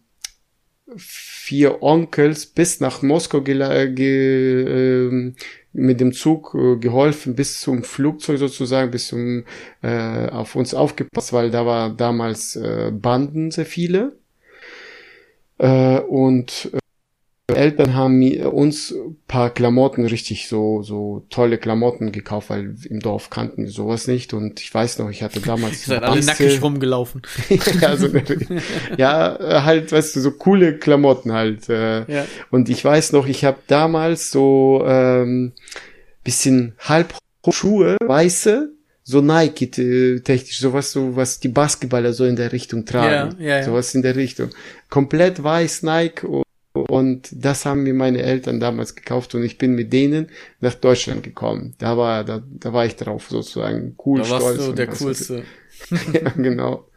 [0.95, 5.33] vier Onkels bis nach Moskau ge äh,
[5.73, 9.45] mit dem Zug äh, geholfen, bis zum Flugzeug sozusagen, bis zum
[9.81, 14.15] äh, auf uns aufgepasst, weil da war damals äh, Banden sehr viele.
[15.57, 16.71] Äh, und
[17.53, 18.93] Eltern haben uns
[19.27, 24.33] paar Klamotten richtig so so tolle Klamotten gekauft, weil im Dorf kannten wir sowas nicht
[24.33, 27.21] und ich weiß noch, ich hatte damals seid alle nackig rumgelaufen.
[27.81, 28.09] also,
[28.97, 31.69] ja, halt, weißt du, so coole Klamotten halt.
[31.69, 32.25] Äh, ja.
[32.51, 35.53] Und ich weiß noch, ich habe damals so ähm,
[36.23, 37.13] bisschen halb
[37.49, 38.73] Schuhe, weiße,
[39.03, 43.37] so Nike-technisch, sowas, so was die Basketballer so in der Richtung tragen.
[43.39, 43.63] Ja, ja, ja.
[43.63, 44.49] Sowas in der Richtung.
[44.89, 46.27] Komplett weiß Nike
[46.87, 50.27] und, das haben mir meine Eltern damals gekauft und ich bin mit denen
[50.59, 51.75] nach Deutschland gekommen.
[51.79, 54.65] Da war, da, da war ich drauf sozusagen cool, da warst stolz.
[54.65, 55.43] Du der coolste.
[56.13, 56.89] ja, genau.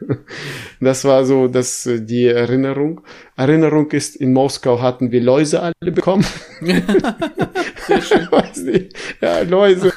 [0.80, 3.02] Das war so das, äh, die Erinnerung.
[3.36, 6.24] Erinnerung ist, in Moskau hatten wir Läuse alle bekommen.
[6.60, 8.28] Sehr schön.
[8.30, 8.96] Weiß nicht.
[9.20, 9.92] Ja, Läuse.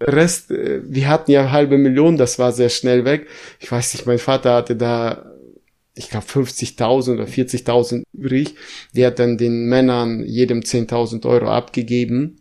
[0.00, 3.28] Rest, äh, wir hatten ja halbe Million, das war sehr schnell weg.
[3.60, 5.31] Ich weiß nicht, mein Vater hatte da,
[5.94, 8.54] ich glaube, 50.000 oder 40.000 übrig.
[8.94, 12.40] Der hat dann den Männern jedem 10.000 Euro abgegeben,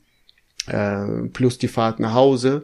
[0.68, 2.64] äh, plus die Fahrt nach Hause.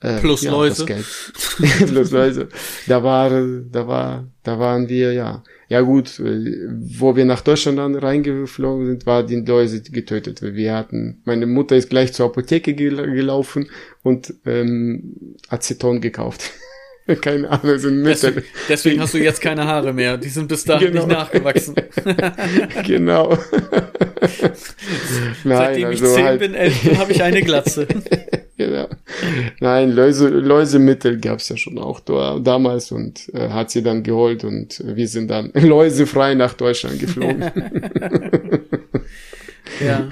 [0.00, 0.84] Äh, plus ja, Läuse.
[1.86, 2.48] plus Läuse.
[2.86, 5.44] Da war, da war, da waren wir, ja.
[5.68, 10.42] Ja gut, äh, wo wir nach Deutschland dann reingeflogen sind, war die Läuse getötet.
[10.42, 13.70] Wir hatten, meine Mutter ist gleich zur Apotheke gelaufen
[14.02, 16.50] und ähm, Aceton gekauft.
[17.20, 18.32] keine Ahnung, sind Mittel.
[18.32, 20.16] Deswegen, deswegen hast du jetzt keine Haare mehr.
[20.16, 21.06] Die sind bis dahin genau.
[21.06, 21.74] nicht nachgewachsen.
[22.86, 23.30] genau.
[25.44, 27.86] Nein, Seitdem also ich zehn halt bin, elf habe ich eine Glatze.
[28.56, 28.88] genau.
[29.60, 34.44] Nein, Läuse, Läusemittel gab's ja schon auch da, damals und äh, hat sie dann geholt
[34.44, 37.50] und wir sind dann läusefrei nach Deutschland geflogen.
[39.84, 40.08] ja.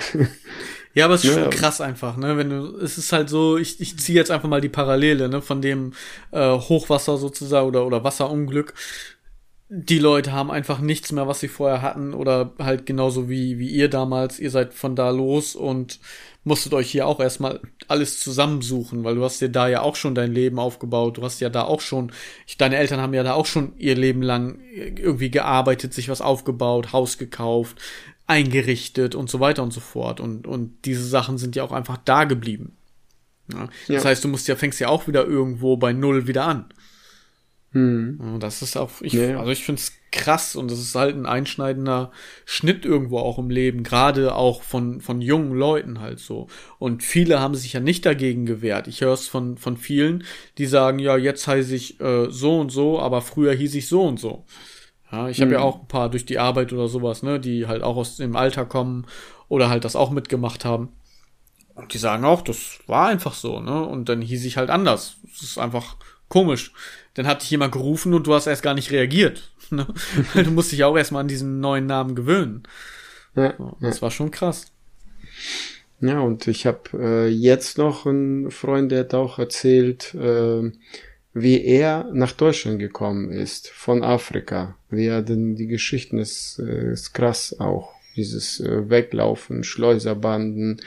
[0.94, 2.36] Ja, aber es ist ja, schon krass einfach, ne?
[2.36, 5.40] Wenn du, es ist halt so, ich, ich ziehe jetzt einfach mal die Parallele, ne,
[5.40, 5.92] von dem
[6.32, 8.74] äh, Hochwasser sozusagen oder, oder Wasserunglück.
[9.68, 13.70] Die Leute haben einfach nichts mehr, was sie vorher hatten, oder halt genauso wie, wie
[13.70, 16.00] ihr damals, ihr seid von da los und
[16.42, 20.14] musstet euch hier auch erstmal alles zusammensuchen, weil du hast dir da ja auch schon
[20.14, 22.12] dein Leben aufgebaut, du hast ja da auch schon,
[22.46, 26.22] ich, deine Eltern haben ja da auch schon ihr Leben lang irgendwie gearbeitet, sich was
[26.22, 27.78] aufgebaut, Haus gekauft,
[28.30, 30.20] eingerichtet und so weiter und so fort.
[30.20, 32.76] Und, und diese Sachen sind ja auch einfach da geblieben.
[33.52, 33.68] Ja?
[33.88, 33.94] Ja.
[33.96, 36.66] Das heißt, du musst ja, fängst ja auch wieder irgendwo bei Null wieder an.
[37.72, 38.38] Hm.
[38.40, 39.38] Das ist auch, ich, ja.
[39.38, 42.10] also ich finde es krass und das ist halt ein einschneidender
[42.44, 46.48] Schnitt irgendwo auch im Leben, gerade auch von, von jungen Leuten halt so.
[46.80, 48.88] Und viele haben sich ja nicht dagegen gewehrt.
[48.88, 50.24] Ich höre es von, von vielen,
[50.58, 54.02] die sagen, ja, jetzt heiße ich äh, so und so, aber früher hieß ich so
[54.02, 54.44] und so.
[55.12, 55.54] Ja, ich habe mhm.
[55.54, 58.36] ja auch ein paar durch die Arbeit oder sowas, ne, die halt auch aus dem
[58.36, 59.06] Alter kommen
[59.48, 60.90] oder halt das auch mitgemacht haben.
[61.74, 63.84] Und die sagen auch, das war einfach so, ne?
[63.84, 65.16] Und dann hieß ich halt anders.
[65.22, 65.96] Das ist einfach
[66.28, 66.72] komisch.
[67.14, 69.50] Dann hat dich jemand gerufen und du hast erst gar nicht reagiert.
[69.72, 69.86] Ne?
[70.34, 72.64] du musst dich auch erstmal an diesen neuen Namen gewöhnen.
[73.36, 74.02] Ja, das ja.
[74.02, 74.66] war schon krass.
[76.00, 80.72] Ja, und ich habe äh, jetzt noch einen Freund, der hat auch erzählt, äh,
[81.32, 84.76] wie er nach Deutschland gekommen ist, von Afrika.
[84.88, 87.94] Wie er denn die Geschichten ist, äh, ist krass auch.
[88.16, 90.80] Dieses äh, Weglaufen, Schleuserbanden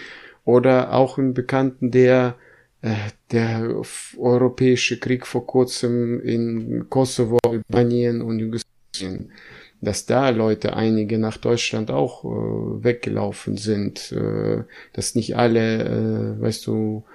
[0.43, 2.35] oder auch einen Bekannten, der
[2.81, 2.95] äh,
[3.31, 3.81] der
[4.17, 9.31] europäische Krieg vor kurzem in Kosovo, Albanien und Jugoslawien,
[9.79, 16.41] dass da Leute, einige nach Deutschland auch äh, weggelaufen sind, äh, dass nicht alle, äh,
[16.41, 17.05] weißt du,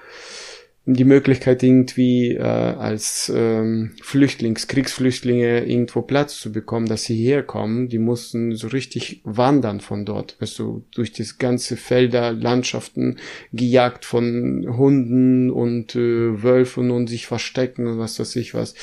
[0.95, 7.91] die Möglichkeit irgendwie äh, als ähm, Flüchtlings, Kriegsflüchtlinge irgendwo Platz zu bekommen, dass sie herkommen,
[7.91, 13.19] die mussten so richtig wandern von dort, weißt du, durch das ganze Felder, Landschaften
[13.53, 18.75] gejagt von Hunden und äh, Wölfen und sich verstecken und was weiß ich was.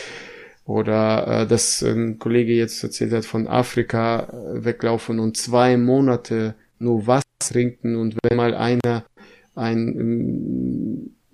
[0.65, 6.53] Oder äh, dass ein Kollege jetzt erzählt hat, von Afrika äh, weglaufen und zwei Monate
[6.77, 9.05] nur Wasser trinken und wenn mal einer
[9.55, 9.95] ein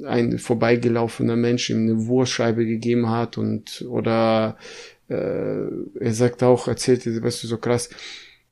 [0.06, 4.58] ein vorbeigelaufener Mensch ihm eine Wurstscheibe gegeben hat und oder
[5.10, 5.14] äh,
[6.00, 7.90] er sagt auch, erzählt, weißt du, so krass,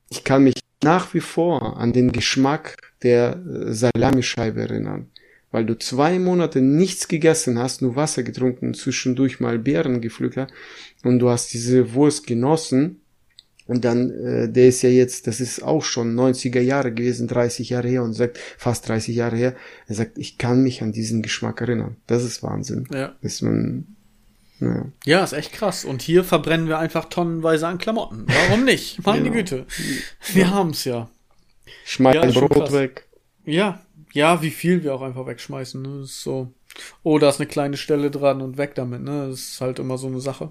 [0.10, 5.10] ich kann mich nach wie vor an den Geschmack der äh, Salamischeibe erinnern.
[5.52, 10.54] Weil du zwei Monate nichts gegessen hast, nur Wasser getrunken, zwischendurch mal Beeren gepflückt
[11.04, 13.02] und du hast diese Wurst genossen
[13.70, 17.70] und dann, äh, der ist ja jetzt, das ist auch schon 90er Jahre gewesen, 30
[17.70, 19.56] Jahre her und sagt, fast 30 Jahre her,
[19.86, 21.96] er sagt, ich kann mich an diesen Geschmack erinnern.
[22.08, 22.88] Das ist Wahnsinn.
[22.92, 23.14] Ja.
[23.22, 23.86] Dass man,
[24.60, 24.86] ja.
[25.06, 25.86] ja, ist echt krass.
[25.86, 28.26] Und hier verbrennen wir einfach tonnenweise an Klamotten.
[28.26, 29.06] Warum nicht?
[29.06, 29.36] Meine genau.
[29.36, 29.68] Güte.
[30.34, 30.50] Wir ja.
[30.50, 31.08] haben's ja.
[31.86, 33.08] Schmeißen ja, Brot weg.
[33.46, 33.82] Ja,
[34.14, 35.80] ja, wie viel wir auch einfach wegschmeißen.
[35.80, 36.00] Ne?
[36.02, 36.52] Das ist so.
[37.04, 39.04] Oh, da ist eine kleine Stelle dran und weg damit.
[39.04, 39.28] Ne?
[39.30, 40.50] Das ist halt immer so eine Sache.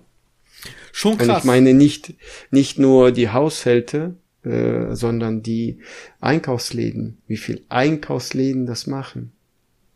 [0.92, 1.28] Schon krass.
[1.28, 2.14] Und ich meine nicht,
[2.50, 5.80] nicht nur die Haushälte, äh, sondern die
[6.20, 7.18] Einkaufsläden.
[7.26, 9.32] Wie viel Einkaufsläden das machen.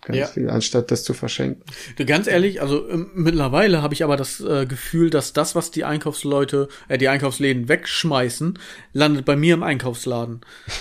[0.03, 0.27] Ganz ja.
[0.27, 1.63] viel, anstatt das zu verschenken.
[1.97, 5.71] Du, ganz ehrlich, also äh, mittlerweile habe ich aber das äh, Gefühl, dass das, was
[5.71, 8.59] die Einkaufsleute, äh, die Einkaufsläden wegschmeißen,
[8.93, 10.41] landet bei mir im Einkaufsladen.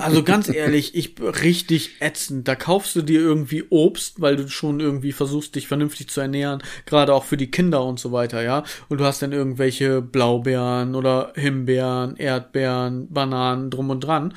[0.00, 2.48] Also ganz ehrlich, ich richtig ätzend.
[2.48, 6.62] Da kaufst du dir irgendwie Obst, weil du schon irgendwie versuchst, dich vernünftig zu ernähren,
[6.84, 8.64] gerade auch für die Kinder und so weiter, ja.
[8.88, 14.34] Und du hast dann irgendwelche Blaubeeren oder Himbeeren, Erdbeeren, Bananen drum und dran.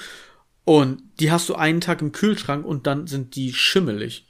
[0.65, 4.25] Und die hast du einen Tag im Kühlschrank und dann sind die schimmelig.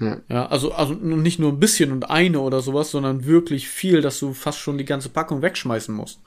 [0.00, 0.20] Ja.
[0.28, 4.18] ja, also, also nicht nur ein bisschen und eine oder sowas, sondern wirklich viel, dass
[4.18, 6.20] du fast schon die ganze Packung wegschmeißen musst.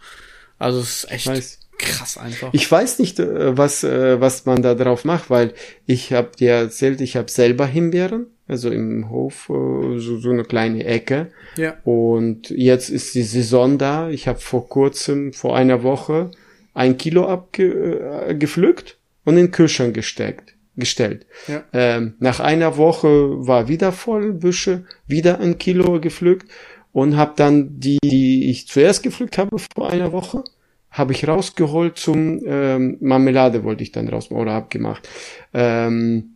[0.58, 2.50] Also es ist echt krass einfach.
[2.54, 5.54] Ich weiß nicht, äh, was, äh, was man da drauf macht, weil
[5.86, 10.44] ich habe dir erzählt, ich habe selber Himbeeren, also im Hof äh, so, so eine
[10.44, 11.32] kleine Ecke.
[11.56, 11.78] Ja.
[11.84, 14.10] Und jetzt ist die Saison da.
[14.10, 16.32] Ich habe vor kurzem, vor einer Woche,
[16.74, 21.26] ein Kilo abgepflückt und in den Kühlschrank gesteckt gestellt.
[21.48, 21.64] Ja.
[21.74, 23.08] Ähm, nach einer Woche
[23.48, 26.50] war wieder voll Büsche, wieder ein Kilo gepflückt
[26.94, 30.44] und habe dann die, die ich zuerst gepflückt habe vor einer Woche,
[30.90, 35.08] habe ich rausgeholt zum ähm, Marmelade wollte ich dann raus oder hab gemacht.
[35.54, 36.34] Ähm,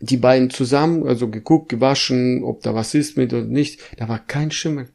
[0.00, 3.80] die beiden zusammen, also geguckt, gewaschen, ob da was ist mit oder nicht.
[3.98, 4.88] Da war kein Schimmel.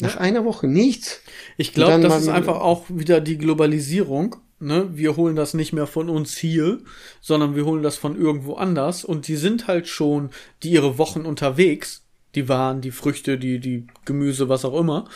[0.00, 0.20] Nach ja.
[0.20, 1.20] einer Woche nichts.
[1.56, 5.86] Ich glaube, das ist einfach auch wieder die Globalisierung ne, wir holen das nicht mehr
[5.86, 6.78] von uns hier,
[7.20, 10.30] sondern wir holen das von irgendwo anders und die sind halt schon
[10.62, 12.04] die ihre Wochen unterwegs,
[12.34, 15.08] die Waren, die Früchte, die, die Gemüse, was auch immer.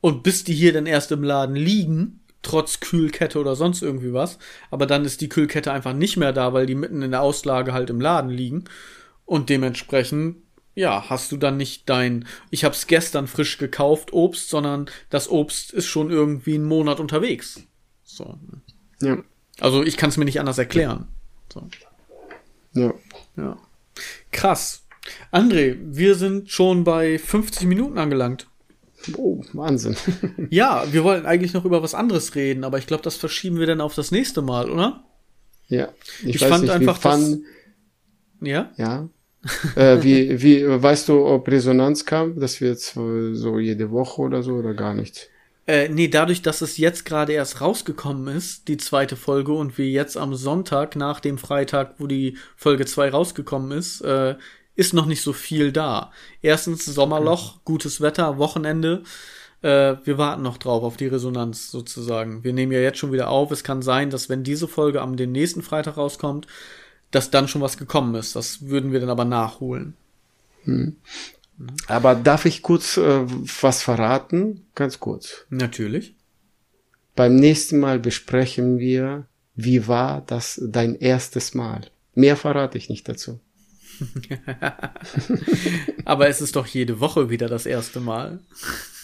[0.00, 4.38] Und bis die hier dann erst im Laden liegen, trotz Kühlkette oder sonst irgendwie was,
[4.70, 7.72] aber dann ist die Kühlkette einfach nicht mehr da, weil die mitten in der Auslage
[7.72, 8.64] halt im Laden liegen
[9.26, 10.36] und dementsprechend
[10.74, 15.72] ja, hast du dann nicht dein, ich hab's gestern frisch gekauft, Obst, sondern das Obst
[15.72, 17.62] ist schon irgendwie einen Monat unterwegs.
[18.04, 18.38] So.
[19.00, 19.18] Ja.
[19.58, 21.08] Also ich kann es mir nicht anders erklären.
[21.52, 21.68] So.
[22.72, 22.94] Ja.
[23.36, 23.58] Ja.
[24.30, 24.86] Krass.
[25.32, 28.46] André, wir sind schon bei 50 Minuten angelangt.
[29.16, 29.96] Oh, Wahnsinn.
[30.50, 33.66] ja, wir wollten eigentlich noch über was anderes reden, aber ich glaube, das verschieben wir
[33.66, 35.04] dann auf das nächste Mal, oder?
[35.68, 35.88] Ja.
[36.22, 37.38] Ich, ich fand nicht, einfach, dass,
[38.40, 38.72] Ja?
[38.76, 39.08] Ja.
[39.76, 44.42] äh, wie, wie, weißt du, ob Resonanz kam, dass wir jetzt so jede Woche oder
[44.42, 45.28] so oder gar nichts?
[45.66, 49.88] Äh, nee, dadurch, dass es jetzt gerade erst rausgekommen ist, die zweite Folge, und wir
[49.88, 54.34] jetzt am Sonntag nach dem Freitag, wo die Folge 2 rausgekommen ist, äh,
[54.80, 56.10] ist noch nicht so viel da.
[56.40, 57.60] Erstens Sommerloch, okay.
[57.66, 59.02] gutes Wetter, Wochenende.
[59.60, 62.44] Äh, wir warten noch drauf auf die Resonanz sozusagen.
[62.44, 63.50] Wir nehmen ja jetzt schon wieder auf.
[63.50, 66.46] Es kann sein, dass wenn diese Folge am den nächsten Freitag rauskommt,
[67.10, 68.34] dass dann schon was gekommen ist.
[68.36, 69.92] Das würden wir dann aber nachholen.
[70.64, 70.96] Hm.
[71.86, 73.26] Aber darf ich kurz äh,
[73.60, 74.66] was verraten?
[74.74, 75.44] Ganz kurz.
[75.50, 76.14] Natürlich.
[77.14, 79.26] Beim nächsten Mal besprechen wir,
[79.56, 81.82] wie war das dein erstes Mal.
[82.14, 83.40] Mehr verrate ich nicht dazu.
[86.04, 88.40] Aber es ist doch jede Woche wieder das erste Mal.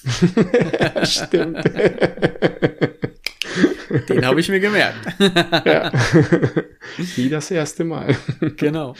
[1.04, 1.64] Stimmt.
[4.08, 4.98] Den habe ich mir gemerkt.
[5.64, 5.92] ja.
[7.16, 8.16] Wie das erste Mal.
[8.56, 8.94] genau.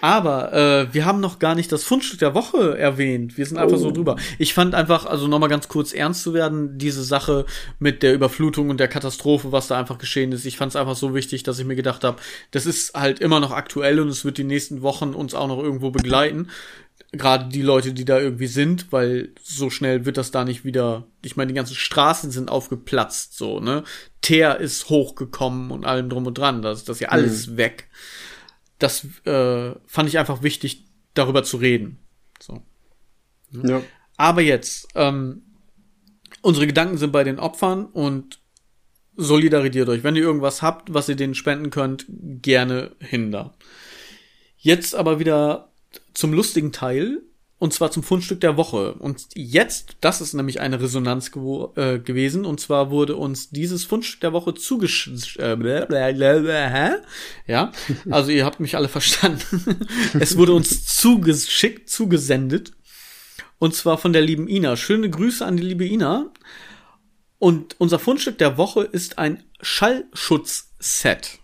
[0.00, 3.36] Aber äh, wir haben noch gar nicht das Fundstück der Woche erwähnt.
[3.36, 3.80] Wir sind einfach oh.
[3.80, 4.16] so drüber.
[4.38, 7.46] Ich fand einfach, also nochmal ganz kurz ernst zu werden, diese Sache
[7.78, 10.44] mit der Überflutung und der Katastrophe, was da einfach geschehen ist.
[10.44, 12.18] Ich fand es einfach so wichtig, dass ich mir gedacht habe,
[12.50, 15.62] das ist halt immer noch aktuell und es wird die nächsten Wochen uns auch noch
[15.62, 16.48] irgendwo begleiten
[17.12, 21.06] gerade die Leute, die da irgendwie sind, weil so schnell wird das da nicht wieder.
[21.22, 23.84] Ich meine, die ganzen Straßen sind aufgeplatzt, so, ne?
[24.22, 26.62] Teer ist hochgekommen und allem drum und dran.
[26.62, 27.56] Das, das ist ja alles mhm.
[27.58, 27.88] weg.
[28.78, 30.84] Das äh, fand ich einfach wichtig,
[31.14, 31.98] darüber zu reden.
[32.40, 32.62] So.
[33.50, 33.82] Ja.
[34.16, 35.42] Aber jetzt, ähm,
[36.40, 38.40] unsere Gedanken sind bei den Opfern und
[39.16, 40.02] solidarisiert euch.
[40.02, 43.54] Wenn ihr irgendwas habt, was ihr denen spenden könnt, gerne hinder.
[44.56, 45.71] Jetzt aber wieder
[46.14, 47.22] zum lustigen Teil
[47.62, 48.94] und zwar zum Fundstück der Woche.
[48.94, 51.28] Und jetzt, das ist nämlich eine Resonanz
[51.76, 55.36] äh, gewesen, und zwar wurde uns dieses Fundstück der Woche zugeschickt.
[55.38, 55.56] Äh,
[57.46, 57.70] ja,
[58.10, 59.76] also ihr habt mich alle verstanden.
[60.18, 62.72] es wurde uns zugeschickt, zugesendet.
[63.60, 64.76] Und zwar von der lieben Ina.
[64.76, 66.32] Schöne Grüße an die liebe Ina.
[67.38, 71.38] Und unser Fundstück der Woche ist ein Schallschutzset.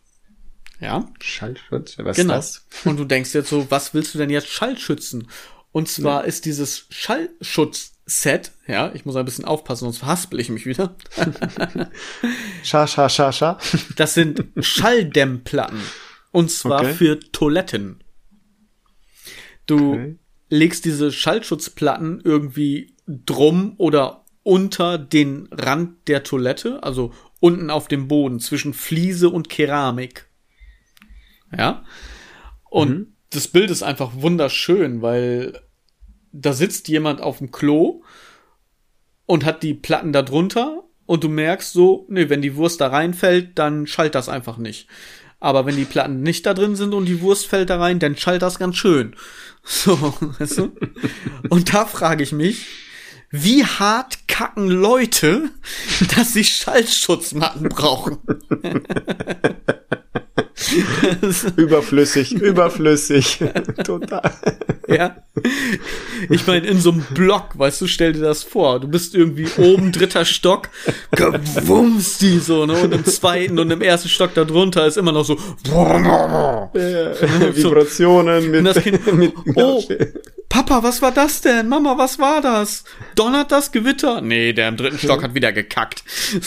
[0.81, 1.07] Ja.
[1.21, 2.39] Schallschutz, was genau.
[2.39, 2.85] ist das?
[2.85, 5.29] Und du denkst jetzt so, was willst du denn jetzt Schallschützen?
[5.73, 6.27] Und zwar ja.
[6.27, 10.97] ist dieses Schallschutzset, ja, ich muss ein bisschen aufpassen, sonst verhaspel ich mich wieder.
[12.63, 13.59] scha, scha, scha, scha.
[13.97, 15.81] Das sind Schalldämmplatten.
[16.31, 16.95] Und zwar okay.
[16.95, 18.03] für Toiletten.
[19.67, 20.19] Du okay.
[20.49, 28.09] legst diese Schallschutzplatten irgendwie drum oder unter den Rand der Toilette, also unten auf dem
[28.09, 30.28] Boden zwischen Fliese und Keramik.
[31.57, 31.85] Ja.
[32.71, 33.13] Und mhm.
[33.31, 35.61] das Bild ist einfach wunderschön, weil
[36.33, 38.03] da sitzt jemand auf dem Klo
[39.27, 42.89] und hat die Platten da drunter und du merkst so, nee, wenn die Wurst da
[42.89, 44.89] reinfällt, dann schallt das einfach nicht.
[45.41, 48.17] Aber wenn die Platten nicht da drin sind und die Wurst fällt da rein, dann
[48.17, 49.15] schallt das ganz schön.
[49.71, 50.73] So, weißt du?
[51.51, 52.69] Und da frage ich mich,
[53.31, 55.51] wie hart kacken Leute,
[56.17, 58.19] dass sie Schallschutzmatten brauchen.
[61.57, 63.39] überflüssig, überflüssig.
[63.85, 64.33] Total.
[64.89, 65.17] Ja.
[66.31, 68.81] Ich meine, in so einem Block, weißt du, stell dir das vor.
[68.81, 70.69] Du bist irgendwie oben, dritter Stock,
[71.13, 72.75] gewumst die so, ne?
[72.75, 75.37] Und im zweiten und im ersten Stock darunter ist immer noch so.
[77.55, 79.83] Vibrationen mit, das kind, mit Oh,
[80.59, 81.69] Papa, was war das denn?
[81.69, 82.83] Mama, was war das?
[83.15, 84.21] Donnert das Gewitter?
[84.21, 86.03] Nee, der im dritten Stock hat wieder gekackt.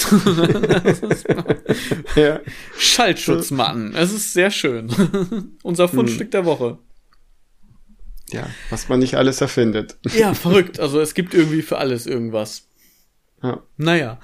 [2.18, 2.42] ja.
[2.78, 3.96] Schaltschutzmatten.
[3.96, 5.56] Es ist sehr schön.
[5.64, 6.32] Unser Fundstück hm.
[6.32, 6.80] der Woche.
[8.32, 9.96] Ja, was man nicht alles erfindet.
[10.14, 10.82] Ja, verrückt.
[10.82, 12.68] Also es gibt irgendwie für alles irgendwas.
[13.42, 13.64] Ja.
[13.78, 14.20] Naja.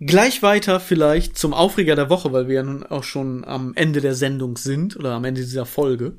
[0.00, 4.00] Gleich weiter vielleicht zum Aufreger der Woche, weil wir ja nun auch schon am Ende
[4.00, 6.16] der Sendung sind oder am Ende dieser Folge.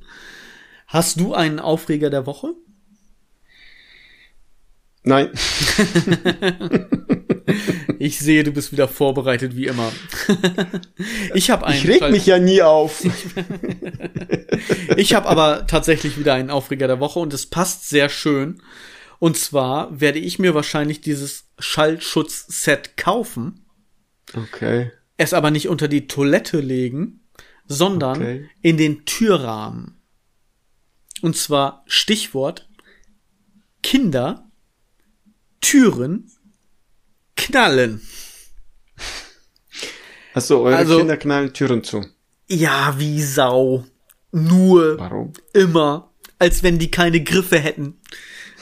[0.86, 2.54] Hast du einen Aufreger der Woche?
[5.04, 5.30] Nein.
[8.00, 9.92] ich sehe, du bist wieder vorbereitet wie immer.
[11.34, 11.80] ich habe einen.
[11.80, 13.04] Ich reg mich ja nie auf.
[14.96, 18.62] ich habe aber tatsächlich wieder einen Aufreger der Woche und es passt sehr schön.
[19.18, 23.66] Und zwar werde ich mir wahrscheinlich dieses Schallschutzset kaufen.
[24.36, 24.92] Okay.
[25.18, 27.22] Es aber nicht unter die Toilette legen,
[27.66, 28.50] sondern okay.
[28.62, 30.00] in den Türrahmen.
[31.22, 32.68] Und zwar Stichwort
[33.84, 34.51] Kinder
[35.62, 36.30] Türen
[37.36, 38.02] knallen.
[40.34, 42.06] Achso, eure also, Kinder knallen Türen zu.
[42.48, 43.86] Ja, wie Sau.
[44.32, 44.98] Nur.
[44.98, 45.34] Warum?
[45.54, 46.12] Immer.
[46.40, 48.00] Als wenn die keine Griffe hätten.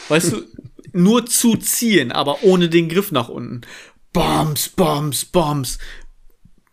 [0.09, 0.43] Weißt du,
[0.93, 3.61] nur zuziehen, aber ohne den Griff nach unten.
[4.11, 5.77] Bombs, Bombs, Bombs.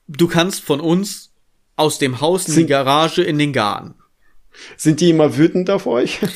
[0.08, 1.32] Du kannst von uns
[1.76, 3.94] aus dem Haus in die Garage in den Garten.
[4.76, 6.20] Sind die immer wütend auf euch?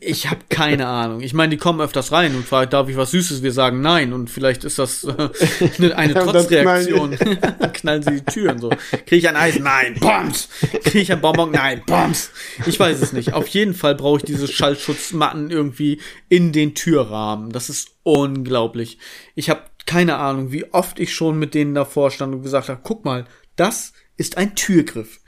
[0.00, 1.20] Ich habe keine Ahnung.
[1.20, 3.42] Ich meine, die kommen öfters rein und fragen, darf ich was Süßes?
[3.42, 5.10] Wir sagen nein und vielleicht ist das äh,
[5.78, 7.16] eine, eine Trotzreaktion.
[7.16, 8.68] Knallen, knallen sie die Türen so.
[8.90, 9.58] Kriege ich ein Eis?
[9.58, 9.96] Nein.
[9.98, 10.48] Bombs.
[10.84, 11.50] Kriege ich ein Bonbon?
[11.50, 11.82] Nein.
[11.86, 12.30] Bombs.
[12.66, 13.32] Ich weiß es nicht.
[13.32, 17.50] Auf jeden Fall brauche ich diese Schallschutzmatten irgendwie in den Türrahmen.
[17.50, 18.98] Das ist unglaublich.
[19.34, 22.80] Ich habe keine Ahnung, wie oft ich schon mit denen davor stand und gesagt habe,
[22.82, 23.24] guck mal,
[23.56, 25.20] das ist ein Türgriff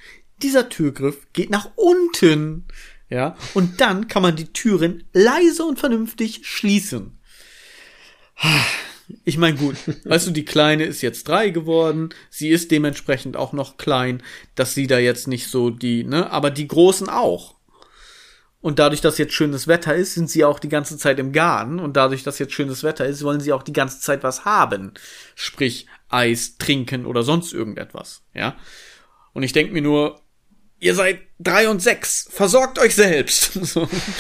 [0.43, 2.64] dieser Türgriff geht nach unten.
[3.11, 7.18] Ja, und dann kann man die Türen leise und vernünftig schließen.
[9.24, 13.55] Ich meine, gut, weißt du, die Kleine ist jetzt drei geworden, sie ist dementsprechend auch
[13.55, 14.22] noch klein,
[14.55, 17.59] dass sie da jetzt nicht so die, ne, aber die Großen auch.
[18.61, 21.78] Und dadurch, dass jetzt schönes Wetter ist, sind sie auch die ganze Zeit im Garten.
[21.78, 24.95] Und dadurch, dass jetzt schönes Wetter ist, wollen sie auch die ganze Zeit was haben.
[25.36, 28.57] Sprich, Eis, trinken oder sonst irgendetwas, ja.
[29.32, 30.20] Und ich denke mir nur,
[30.80, 33.52] ihr seid drei und sechs, versorgt euch selbst.
[33.68, 33.82] So.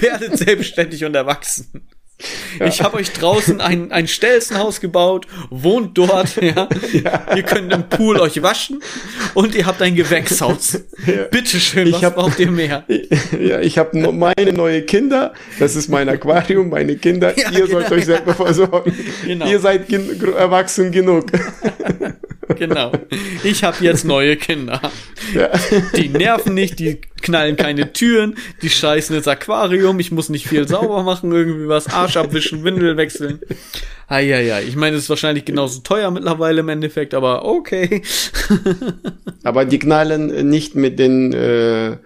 [0.00, 1.88] Werdet selbstständig und erwachsen.
[2.58, 2.66] Ja.
[2.66, 6.68] Ich habe euch draußen ein, ein Stelzenhaus gebaut, wohnt dort, ja.
[6.92, 7.36] ja.
[7.36, 8.82] Ihr könnt im Pool euch waschen
[9.34, 10.80] und ihr habt ein Gewächshaus.
[11.06, 11.24] Ja.
[11.30, 12.84] Bitteschön, was hab, braucht ihr mehr?
[13.40, 17.92] Ja, ich habe meine neue Kinder, das ist mein Aquarium, meine Kinder, ihr genau, sollt
[17.92, 18.92] euch selber versorgen.
[19.24, 19.46] Genau.
[19.46, 21.26] Ihr seid gen erwachsen genug.
[22.56, 22.92] Genau.
[23.44, 24.80] Ich habe jetzt neue Kinder.
[25.34, 25.50] Ja.
[25.96, 30.66] Die nerven nicht, die knallen keine Türen, die scheißen ins Aquarium, ich muss nicht viel
[30.66, 33.40] sauber machen, irgendwie was, Arsch abwischen, Windel wechseln.
[34.06, 34.60] Ah, ja, ja.
[34.60, 38.02] Ich meine, es ist wahrscheinlich genauso teuer mittlerweile im Endeffekt, aber okay.
[39.44, 41.98] aber die knallen nicht mit den äh,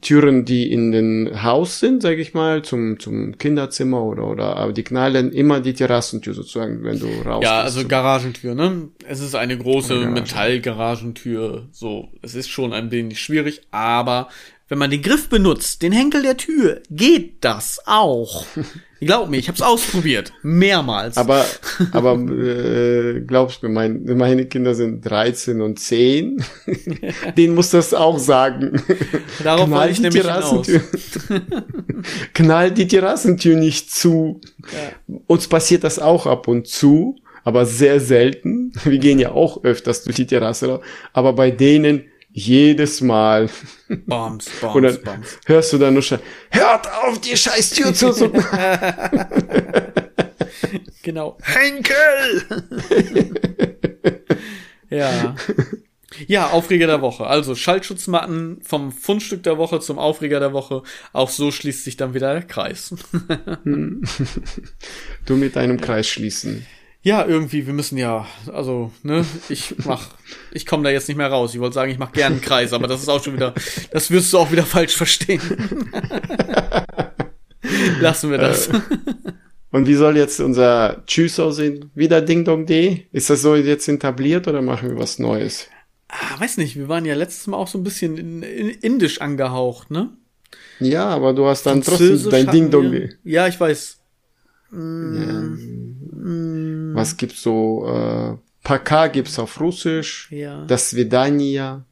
[0.00, 4.72] Türen, die in den Haus sind, sage ich mal, zum, zum Kinderzimmer oder, oder, aber
[4.72, 8.88] die knallen immer die Terrassentür sozusagen, wenn du raus Ja, also Garagentür, ne?
[9.06, 12.08] Es ist eine große Metallgaragentür, so.
[12.22, 14.28] Es ist schon ein wenig schwierig, aber
[14.68, 18.46] wenn man den Griff benutzt, den Henkel der Tür, geht das auch.
[19.00, 20.32] Glaub mir, ich hab's ausprobiert.
[20.42, 21.16] Mehrmals.
[21.16, 21.46] Aber,
[21.92, 26.44] aber äh, glaubst mir, mein, meine Kinder sind 13 und 10.
[27.36, 28.82] Denen muss das auch sagen.
[29.42, 30.82] Darauf Knall ich nämlich Terrassentür.
[32.34, 34.40] Knall die Terrassentür nicht zu.
[34.70, 35.18] Ja.
[35.26, 38.72] Uns passiert das auch ab und zu, aber sehr selten.
[38.84, 40.80] Wir gehen ja auch öfters durch die Terrasse.
[41.14, 43.48] Aber bei denen jedes Mal.
[43.88, 45.38] Bombs, Bombs, Und dann Bombs.
[45.46, 46.18] hörst du dann nur schon,
[46.50, 48.12] hört auf, die scheiß Tür zu.
[51.02, 51.38] genau.
[51.42, 52.44] Henkel!
[54.90, 55.34] ja.
[56.26, 57.26] Ja, Aufreger der Woche.
[57.26, 60.82] Also Schaltschutzmatten vom Fundstück der Woche zum Aufreger der Woche.
[61.12, 62.94] Auch so schließt sich dann wieder der Kreis.
[63.64, 66.66] du mit deinem Kreis schließen.
[67.02, 70.08] Ja, irgendwie, wir müssen ja, also, ne, ich mach,
[70.52, 71.54] ich komme da jetzt nicht mehr raus.
[71.54, 73.54] Ich wollte sagen, ich mache gerne einen Kreis, aber das ist auch schon wieder,
[73.90, 75.40] das wirst du auch wieder falsch verstehen.
[78.00, 78.68] Lassen wir das.
[78.68, 78.80] Äh,
[79.72, 81.90] und wie soll jetzt unser Tschüss aussehen?
[81.94, 83.06] Wieder Ding Dong D?
[83.12, 85.68] Ist das so jetzt etabliert oder machen wir was Neues?
[86.08, 89.20] Ah, weiß nicht, wir waren ja letztes Mal auch so ein bisschen in, in indisch
[89.20, 90.10] angehaucht, ne?
[90.80, 93.10] Ja, aber du hast dann trotzdem dein Ding Dong D.
[93.22, 93.98] Ja, ich weiß.
[94.70, 95.42] Mm, ja.
[95.42, 96.79] Mm.
[96.94, 97.86] Was gibt's so?
[97.86, 100.28] Äh, Paka gibt's auf Russisch.
[100.30, 100.64] Ja.
[100.66, 101.84] Das Vedania.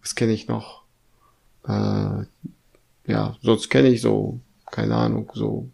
[0.00, 0.84] Was kenne ich noch?
[1.66, 2.24] Äh,
[3.06, 4.40] ja, sonst kenne ich so,
[4.70, 5.68] keine Ahnung, so.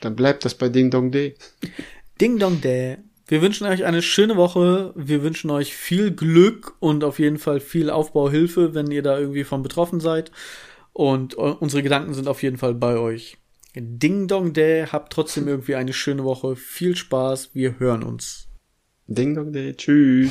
[0.00, 1.36] Dann bleibt das bei Ding Dong Day.
[2.20, 2.98] Ding Dong Day.
[3.28, 4.92] Wir wünschen euch eine schöne Woche.
[4.96, 9.44] Wir wünschen euch viel Glück und auf jeden Fall viel Aufbauhilfe, wenn ihr da irgendwie
[9.44, 10.32] von betroffen seid.
[10.92, 13.38] Und unsere Gedanken sind auf jeden Fall bei euch.
[13.74, 16.56] Ding Dong Day, habt trotzdem irgendwie eine schöne Woche.
[16.56, 18.48] Viel Spaß, wir hören uns.
[19.06, 20.30] Ding Dong Day, tschüss.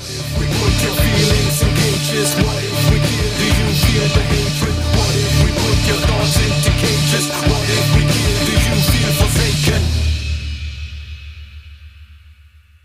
[4.91, 7.29] What if we put your thoughts into cages?
[7.47, 8.31] What if we kill?
[8.51, 10.10] You feel forsaken?